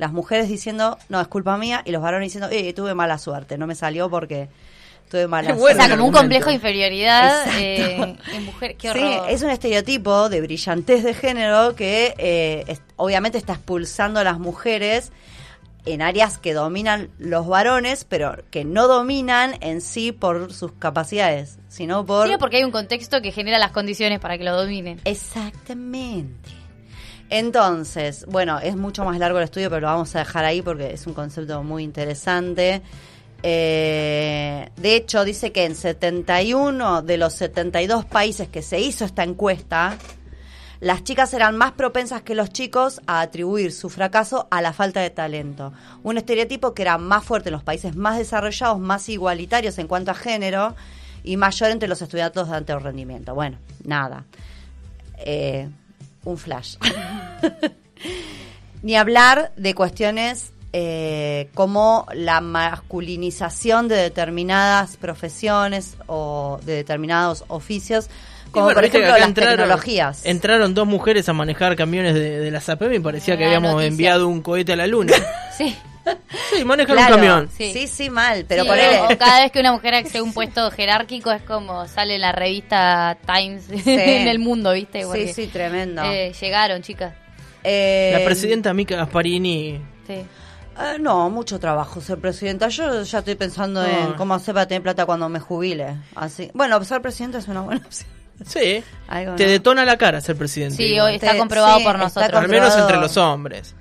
Las 0.00 0.12
mujeres 0.12 0.48
diciendo, 0.48 0.98
no, 1.08 1.20
es 1.20 1.28
culpa 1.28 1.56
mía. 1.56 1.82
Y 1.84 1.92
los 1.92 2.02
varones 2.02 2.26
diciendo, 2.26 2.48
eh, 2.50 2.72
tuve 2.72 2.94
mala 2.94 3.18
suerte. 3.18 3.56
No 3.58 3.66
me 3.68 3.74
salió 3.76 4.10
porque 4.10 4.48
tuve 5.10 5.26
mala 5.28 5.52
bueno 5.52 5.62
o 5.64 5.66
sea, 5.68 5.74
suerte. 5.76 5.90
como 5.96 6.06
un 6.08 6.12
complejo 6.14 6.48
de 6.48 6.54
inferioridad 6.54 7.46
eh, 7.60 8.16
en 8.32 8.44
mujer. 8.44 8.76
Qué 8.76 8.92
Sí, 8.92 8.98
horror. 8.98 9.28
es 9.30 9.42
un 9.42 9.50
estereotipo 9.50 10.28
de 10.28 10.40
brillantez 10.40 11.04
de 11.04 11.14
género 11.14 11.74
que 11.76 12.14
eh, 12.18 12.64
es- 12.66 12.80
obviamente 12.96 13.36
está 13.38 13.52
expulsando 13.52 14.20
a 14.20 14.24
las 14.24 14.38
mujeres 14.38 15.12
en 15.86 16.02
áreas 16.02 16.38
que 16.38 16.52
dominan 16.52 17.08
los 17.18 17.46
varones, 17.48 18.04
pero 18.04 18.36
que 18.50 18.64
no 18.64 18.86
dominan 18.86 19.56
en 19.60 19.80
sí 19.80 20.12
por 20.12 20.52
sus 20.52 20.72
capacidades, 20.72 21.58
sino 21.68 22.04
por... 22.06 22.28
Sí, 22.28 22.34
porque 22.38 22.58
hay 22.58 22.64
un 22.64 22.70
contexto 22.70 23.20
que 23.22 23.32
genera 23.32 23.58
las 23.58 23.70
condiciones 23.72 24.20
para 24.20 24.36
que 24.38 24.44
lo 24.44 24.54
dominen. 24.56 25.00
Exactamente. 25.04 26.50
Entonces, 27.30 28.26
bueno, 28.26 28.58
es 28.58 28.76
mucho 28.76 29.04
más 29.04 29.16
largo 29.18 29.38
el 29.38 29.44
estudio, 29.44 29.70
pero 29.70 29.82
lo 29.82 29.86
vamos 29.86 30.14
a 30.16 30.18
dejar 30.18 30.44
ahí 30.44 30.62
porque 30.62 30.92
es 30.92 31.06
un 31.06 31.14
concepto 31.14 31.62
muy 31.62 31.84
interesante. 31.84 32.82
Eh, 33.42 34.68
de 34.76 34.96
hecho, 34.96 35.24
dice 35.24 35.52
que 35.52 35.64
en 35.64 35.76
71 35.76 37.02
de 37.02 37.16
los 37.16 37.32
72 37.34 38.04
países 38.04 38.48
que 38.48 38.62
se 38.62 38.80
hizo 38.80 39.04
esta 39.04 39.22
encuesta, 39.22 39.96
las 40.80 41.04
chicas 41.04 41.32
eran 41.32 41.56
más 41.56 41.72
propensas 41.72 42.22
que 42.22 42.34
los 42.34 42.50
chicos 42.50 43.00
a 43.06 43.20
atribuir 43.20 43.70
su 43.72 43.90
fracaso 43.90 44.48
a 44.50 44.60
la 44.60 44.72
falta 44.72 45.00
de 45.00 45.10
talento. 45.10 45.72
Un 46.02 46.18
estereotipo 46.18 46.74
que 46.74 46.82
era 46.82 46.98
más 46.98 47.22
fuerte 47.22 47.50
en 47.50 47.52
los 47.52 47.62
países 47.62 47.94
más 47.94 48.18
desarrollados, 48.18 48.80
más 48.80 49.08
igualitarios 49.08 49.78
en 49.78 49.86
cuanto 49.86 50.10
a 50.10 50.14
género 50.14 50.74
y 51.22 51.36
mayor 51.36 51.70
entre 51.70 51.88
los 51.88 52.02
estudiantes 52.02 52.48
de 52.48 52.54
alto 52.54 52.78
rendimiento. 52.78 53.34
Bueno, 53.34 53.58
nada. 53.84 54.24
Eh, 55.18 55.68
un 56.24 56.38
flash. 56.38 56.76
Ni 58.82 58.96
hablar 58.96 59.52
de 59.56 59.74
cuestiones 59.74 60.52
eh, 60.72 61.50
como 61.54 62.06
la 62.14 62.40
masculinización 62.40 63.88
de 63.88 63.96
determinadas 63.96 64.96
profesiones 64.96 65.96
o 66.06 66.58
de 66.64 66.74
determinados 66.76 67.44
oficios, 67.48 68.08
como 68.52 68.66
bueno, 68.66 68.76
por 68.78 68.84
ejemplo 68.86 69.10
las 69.18 69.28
entraron- 69.28 69.56
tecnologías. 69.58 70.24
Entraron 70.24 70.74
dos 70.74 70.86
mujeres 70.86 71.28
a 71.28 71.32
manejar 71.32 71.76
camiones 71.76 72.14
de, 72.14 72.38
de 72.40 72.50
la 72.50 72.60
SAPEM 72.60 72.94
y 72.94 72.98
parecía 73.00 73.36
que 73.36 73.44
habíamos 73.44 73.72
noticia. 73.72 73.88
enviado 73.88 74.28
un 74.28 74.40
cohete 74.42 74.72
a 74.72 74.76
la 74.76 74.86
luna. 74.86 75.12
Sí. 75.56 75.76
Sí, 76.50 76.64
manejan 76.64 76.96
Claro. 76.96 77.14
un 77.14 77.20
camión. 77.20 77.50
Sí. 77.56 77.72
Sí. 77.72 77.86
sí, 77.86 78.10
mal, 78.10 78.44
pero 78.48 78.64
Sí, 78.64 78.68
ponele- 78.70 79.14
o 79.14 79.18
cada 79.18 79.40
vez 79.42 79.52
que 79.52 79.60
una 79.60 79.72
mujer 79.72 79.94
accede 79.94 80.18
a 80.18 80.22
un 80.22 80.32
puesto 80.32 80.70
jerárquico 80.70 81.30
es 81.32 81.42
como 81.42 81.86
sale 81.88 82.16
en 82.16 82.20
la 82.22 82.32
revista 82.32 83.16
Times 83.26 83.64
en 83.86 84.28
el 84.28 84.38
mundo, 84.38 84.72
¿viste? 84.72 85.00
Sí, 85.00 85.06
Porque, 85.06 85.32
sí, 85.34 85.46
tremendo. 85.46 86.02
eh, 86.04 86.32
llegaron, 86.40 86.82
chicas. 86.82 87.14
Eh, 87.62 88.14
La 88.18 88.24
presidenta 88.24 88.72
Mica 88.74 88.96
Gasparini. 88.96 89.80
Sí. 90.06 90.12
eh, 90.14 90.26
no, 90.98 91.28
mucho 91.30 91.58
trabajo 91.60 92.00
ser 92.00 92.18
presidenta. 92.18 92.68
Yo 92.68 93.02
ya 93.02 93.18
estoy 93.18 93.34
pensando 93.34 93.82
No. 93.82 93.88
en 93.88 94.12
cómo 94.14 94.34
hacer 94.34 94.54
para 94.54 94.66
tener 94.66 94.82
plata 94.82 95.04
cuando 95.06 95.28
me 95.28 95.40
jubile. 95.40 95.96
Así. 96.14 96.50
Bueno, 96.54 96.82
ser 96.84 97.02
presidenta 97.02 97.38
es 97.38 97.48
una 97.48 97.60
buena 97.60 97.80
opción. 97.86 98.08
Sí. 98.46 98.82
Algo, 99.08 99.34
Te 99.36 99.44
¿no? 99.44 99.50
detona 99.50 99.84
la 99.84 99.98
cara 99.98 100.22
ser 100.22 100.34
presidente. 100.36 100.76
Sí, 100.76 100.98
hoy 100.98 101.16
está 101.16 101.36
comprobado 101.36 101.78
sí, 101.78 101.84
por 101.84 101.98
nosotros. 101.98 102.32
Al 102.32 102.48
menos 102.48 102.74
entre 102.74 102.96
los 102.96 103.14
hombres. 103.18 103.74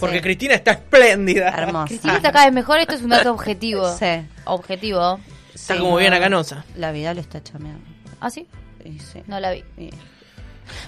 Porque 0.00 0.16
Sí. 0.16 0.22
Cristina 0.22 0.54
está 0.54 0.72
espléndida. 0.72 1.48
Hermosa. 1.48 1.86
Cristina 1.88 2.16
está 2.16 2.32
cada 2.32 2.44
vez 2.46 2.54
mejor, 2.54 2.78
esto 2.78 2.94
es 2.94 3.02
un 3.02 3.10
dato 3.10 3.32
objetivo. 3.32 3.94
Sí. 3.98 4.26
Objetivo. 4.44 5.18
Está 5.54 5.74
Sí, 5.74 5.80
como 5.80 5.92
no, 5.92 5.96
bien 5.98 6.12
Canosa. 6.12 6.64
La 6.76 6.92
Vidal 6.92 7.18
está 7.18 7.42
chameando. 7.42 7.80
¿Ah, 8.20 8.30
sí? 8.30 8.46
Y 8.84 8.98
sí. 8.98 9.22
No 9.26 9.40
la 9.40 9.50
vi. 9.52 9.64
Y- 9.78 9.90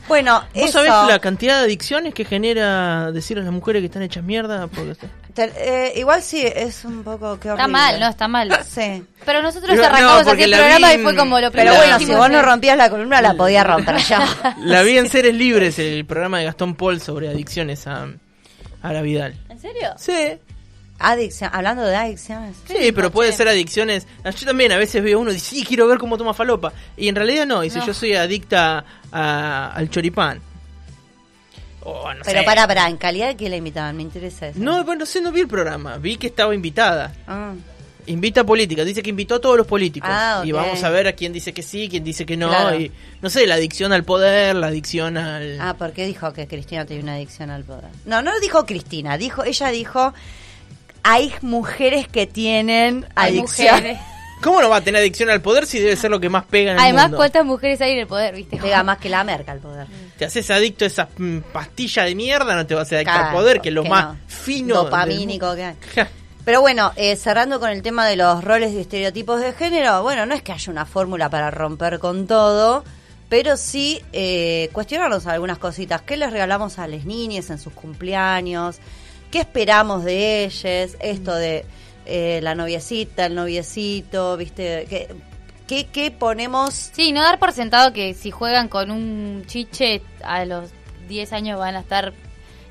Bueno, 0.09 0.43
¿Vos 0.55 0.65
eso, 0.65 0.85
sabés 0.85 0.91
la 1.09 1.19
cantidad 1.21 1.59
de 1.59 1.65
adicciones 1.65 2.13
que 2.15 2.25
genera 2.25 3.13
decir 3.13 3.39
a 3.39 3.43
las 3.43 3.53
mujeres 3.53 3.81
que 3.81 3.87
están 3.87 4.03
hechas 4.03 4.25
mierda? 4.25 4.67
Porque 4.67 4.95
te- 5.35 5.53
eh, 5.57 5.93
igual 5.97 6.21
sí, 6.23 6.43
es 6.45 6.85
un 6.85 7.05
poco 7.05 7.39
que 7.39 7.49
Está 7.49 7.69
mal, 7.69 8.01
¿no? 8.01 8.09
Está 8.09 8.27
mal. 8.29 8.51
Sí. 8.69 9.05
Pero 9.25 9.41
nosotros 9.41 9.71
Pero 9.71 9.83
no, 9.83 9.89
arrancamos 9.89 10.27
así 10.27 10.43
el 10.43 10.51
la 10.51 10.57
programa 10.59 10.89
vi 10.93 11.01
y 11.01 11.03
fue 11.05 11.17
como 11.17 11.37
lo 11.41 11.51
Pero 11.51 11.53
primero 11.53 11.77
bueno, 11.77 11.99
que 11.99 12.05
si 12.07 12.13
vos 12.15 12.31
no 12.31 12.43
rompías 12.43 12.77
la 12.77 12.91
columna, 12.91 13.23
la 13.23 13.35
podía 13.35 13.63
romper 13.65 13.97
yo. 13.99 14.17
La 14.63 14.83
vi 14.83 14.99
en 14.99 15.09
Seres 15.09 15.35
Libres, 15.35 15.79
el 15.79 16.05
programa 16.05 16.41
de 16.41 16.47
Gastón 16.47 16.75
Paul 16.75 17.01
sobre 17.01 17.29
adicciones 17.29 17.87
a, 17.87 18.09
a 18.89 18.93
la 18.93 19.03
Vidal. 19.03 19.35
¿En 19.49 19.59
serio? 19.59 19.95
Sí, 19.97 20.39
Adicción, 21.01 21.51
hablando 21.53 21.85
de 21.85 21.95
adicciones. 21.95 22.57
sí, 22.67 22.91
pero 22.93 23.13
puede 23.13 23.31
ser 23.33 23.47
adicciones. 23.47 24.07
Yo 24.25 24.47
también 24.47 24.73
a 24.73 24.77
veces 24.77 25.01
veo 25.03 25.21
uno 25.21 25.31
y 25.31 25.35
dice, 25.35 25.55
sí, 25.57 25.65
quiero 25.65 25.87
ver 25.87 25.97
cómo 25.99 26.19
toma 26.19 26.35
falopa. 26.35 26.73
Y 26.97 27.07
en 27.09 27.15
realidad 27.15 27.47
no, 27.47 27.61
dice, 27.61 27.79
No. 27.79 27.87
yo 27.87 27.95
soy 27.95 28.15
adicta 28.15 28.85
a- 29.13 29.73
al 29.75 29.89
choripán. 29.91 30.41
No 31.85 32.03
Pero 32.25 32.41
sé. 32.41 32.45
para, 32.45 32.67
para, 32.67 32.89
¿en 32.89 32.97
calidad 32.97 33.29
de 33.29 33.37
qué 33.37 33.49
la 33.49 33.57
invitaban? 33.57 33.97
Me 33.97 34.03
interesa 34.03 34.49
eso. 34.49 34.59
No, 34.61 34.85
bueno, 34.85 35.01
no 35.01 35.07
sé, 35.07 35.21
no 35.23 35.31
vi 35.33 35.41
el 35.41 35.49
programa. 35.49 35.97
Vi 35.99 36.17
que 36.17 36.27
estaba 36.27 36.55
invitada. 36.55 37.15
Ah, 37.27 37.53
Invita 38.09 38.41
a 38.41 38.45
políticas, 38.45 38.85
dice 38.87 39.03
que 39.03 39.11
invitó 39.11 39.37
a 39.37 39.41
todos 39.41 39.57
los 39.57 39.67
políticos. 39.67 40.09
Ah, 40.13 40.43
Y 40.45 40.53
vamos 40.53 40.83
a 40.83 40.91
ver 40.91 41.07
a 41.09 41.13
quién 41.13 41.33
dice 41.33 41.53
que 41.53 41.63
sí, 41.63 41.89
quién 41.89 42.03
dice 42.05 42.27
que 42.27 42.37
no. 42.37 42.49
Claro. 42.49 42.79
Y 42.81 42.91
no 43.23 43.31
sé, 43.31 43.47
la 43.47 43.55
adicción 43.55 43.93
al 43.93 44.05
poder, 44.05 44.57
la 44.57 44.69
adicción 44.69 45.17
al. 45.17 45.61
Ah, 45.61 45.75
¿por 45.79 45.93
qué 45.93 46.07
dijo 46.07 46.33
que 46.33 46.47
Cristina 46.47 46.85
tenía 46.85 47.03
una 47.03 47.15
adicción 47.15 47.51
al 47.51 47.65
poder? 47.65 47.91
No, 48.05 48.23
no 48.23 48.33
lo 48.33 48.41
dijo 48.41 48.67
Cristina, 48.67 49.17
dijo, 49.19 49.45
ella 49.45 49.69
dijo, 49.69 50.13
hay 51.03 51.33
mujeres 51.43 52.09
que 52.09 52.27
tienen 52.27 53.07
Hay 53.15 53.39
adicción. 53.39 53.75
mujeres. 53.77 53.99
¿Cómo 54.43 54.61
no 54.63 54.69
va 54.69 54.77
a 54.77 54.81
tener 54.81 55.01
adicción 55.01 55.31
al 55.31 55.43
poder 55.43 55.67
si 55.67 55.81
debe 55.81 55.97
ser 55.97 56.13
lo 56.13 56.21
que 56.21 56.29
más 56.29 56.45
pega 56.45 56.71
en 56.71 56.77
el 56.79 56.83
Además, 56.85 57.05
mundo? 57.07 57.17
¿cuántas 57.17 57.45
mujeres 57.45 57.81
hay 57.81 57.93
en 57.95 57.99
el 57.99 58.07
poder, 58.07 58.37
viste? 58.37 58.57
Pega 58.57 58.85
más 58.85 58.99
que 58.99 59.09
la 59.09 59.25
merca 59.25 59.51
al 59.51 59.59
poder. 59.59 59.89
Te 60.17 60.27
haces 60.27 60.49
adicto 60.53 60.85
a 60.85 60.87
esa 60.87 61.09
mm, 61.17 61.39
pastilla 61.53 62.05
de 62.05 62.15
mierda, 62.15 62.55
no 62.55 62.65
te 62.65 62.75
vas 62.77 62.83
a 62.83 62.87
hacer 62.87 62.99
adicto 62.99 63.15
al 63.15 63.33
poder, 63.33 63.61
que 63.61 63.71
es 63.71 63.75
lo 63.75 63.83
más 63.85 64.15
no. 64.15 64.19
fino. 64.29 64.75
Dopamínico 64.85 65.57
que 65.57 65.65
hay. 65.65 65.75
Pero 66.49 66.63
bueno, 66.63 66.93
eh, 66.97 67.15
cerrando 67.17 67.61
con 67.61 67.69
el 67.69 67.83
tema 67.83 68.07
de 68.07 68.17
los 68.17 68.43
roles 68.43 68.73
y 68.73 68.79
estereotipos 68.79 69.39
de 69.39 69.53
género, 69.53 70.03
bueno, 70.03 70.25
no 70.25 70.35
es 70.35 70.41
que 70.41 70.53
haya 70.53 70.73
una 70.73 70.87
fórmula 70.87 71.29
para 71.29 71.51
romper 71.51 71.99
con 71.99 72.27
todo, 72.27 72.85
pero 73.29 73.59
sí 73.59 74.01
eh, 74.15 74.71
cuestionarnos 74.73 75.27
algunas 75.27 75.59
cositas. 75.59 76.01
¿Qué 76.01 76.17
les 76.17 76.33
regalamos 76.33 76.79
a 76.79 76.89
las 76.89 77.05
niñas 77.05 77.51
en 77.51 77.59
sus 77.59 77.75
cumpleaños? 77.75 78.79
¿Qué 79.31 79.41
esperamos 79.41 80.05
de 80.07 80.47
ellas? 80.47 80.97
Esto 81.01 81.35
de 81.35 81.67
eh, 82.07 82.41
la 82.43 82.55
noviecita, 82.55 83.27
el 83.27 83.35
noviecito, 83.35 84.39
¿viste? 84.39 84.87
¿Qué, 84.89 85.09
qué, 85.67 85.89
qué 85.93 86.11
ponemos? 86.11 86.73
Sí, 86.73 87.13
no 87.13 87.21
dar 87.21 87.39
por 87.39 87.53
sentado 87.53 87.93
que 87.93 88.15
si 88.15 88.31
juegan 88.31 88.69
con 88.69 88.91
un 88.91 89.45
chiche 89.47 90.01
a 90.25 90.47
los 90.47 90.71
10 91.09 91.31
años 91.35 91.59
van 91.59 91.77
a 91.77 91.81
estar 91.81 92.15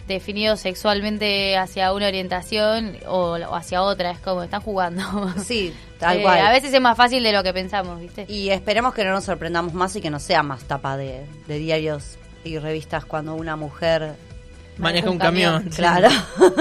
definidos 0.07 0.59
sexualmente 0.61 1.57
hacia 1.57 1.93
una 1.93 2.07
orientación 2.07 2.97
o, 3.07 3.33
o 3.37 3.55
hacia 3.55 3.81
otra. 3.81 4.11
Es 4.11 4.19
como 4.19 4.43
están 4.43 4.61
jugando. 4.61 5.03
Sí, 5.43 5.73
tal 5.99 6.17
Eh, 6.19 6.21
cual. 6.23 6.39
A 6.45 6.51
veces 6.51 6.73
es 6.73 6.81
más 6.81 6.95
fácil 6.97 7.21
de 7.23 7.31
lo 7.31 7.43
que 7.43 7.53
pensamos, 7.53 7.99
¿viste? 7.99 8.25
Y 8.27 8.49
esperemos 8.49 8.93
que 8.93 9.03
no 9.03 9.11
nos 9.11 9.23
sorprendamos 9.25 9.73
más 9.73 9.95
y 9.95 10.01
que 10.01 10.09
no 10.09 10.19
sea 10.19 10.43
más 10.43 10.63
tapa 10.63 10.97
de, 10.97 11.25
de 11.47 11.57
diarios 11.59 12.17
y 12.43 12.57
revistas 12.59 13.03
cuando 13.05 13.35
una 13.35 13.55
mujer 13.55 14.13
Maneja 14.77 15.07
un 15.07 15.13
un 15.13 15.19
camión. 15.19 15.69
Claro, 15.75 16.07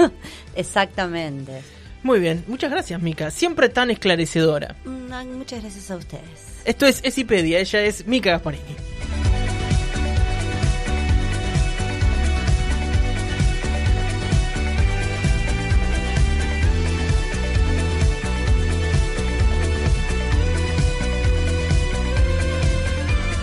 exactamente. 0.55 1.61
Muy 2.03 2.19
bien, 2.19 2.43
muchas 2.47 2.71
gracias, 2.71 3.01
Mica. 3.01 3.31
Siempre 3.31 3.69
tan 3.69 3.91
esclarecedora. 3.91 4.75
Mm, 4.85 5.37
Muchas 5.37 5.61
gracias 5.61 5.89
a 5.91 5.95
ustedes. 5.97 6.23
Esto 6.65 6.85
es 6.85 6.99
Esipedia, 7.03 7.59
ella 7.59 7.81
es 7.81 8.05
Mica 8.07 8.31
Gasparini. 8.31 8.75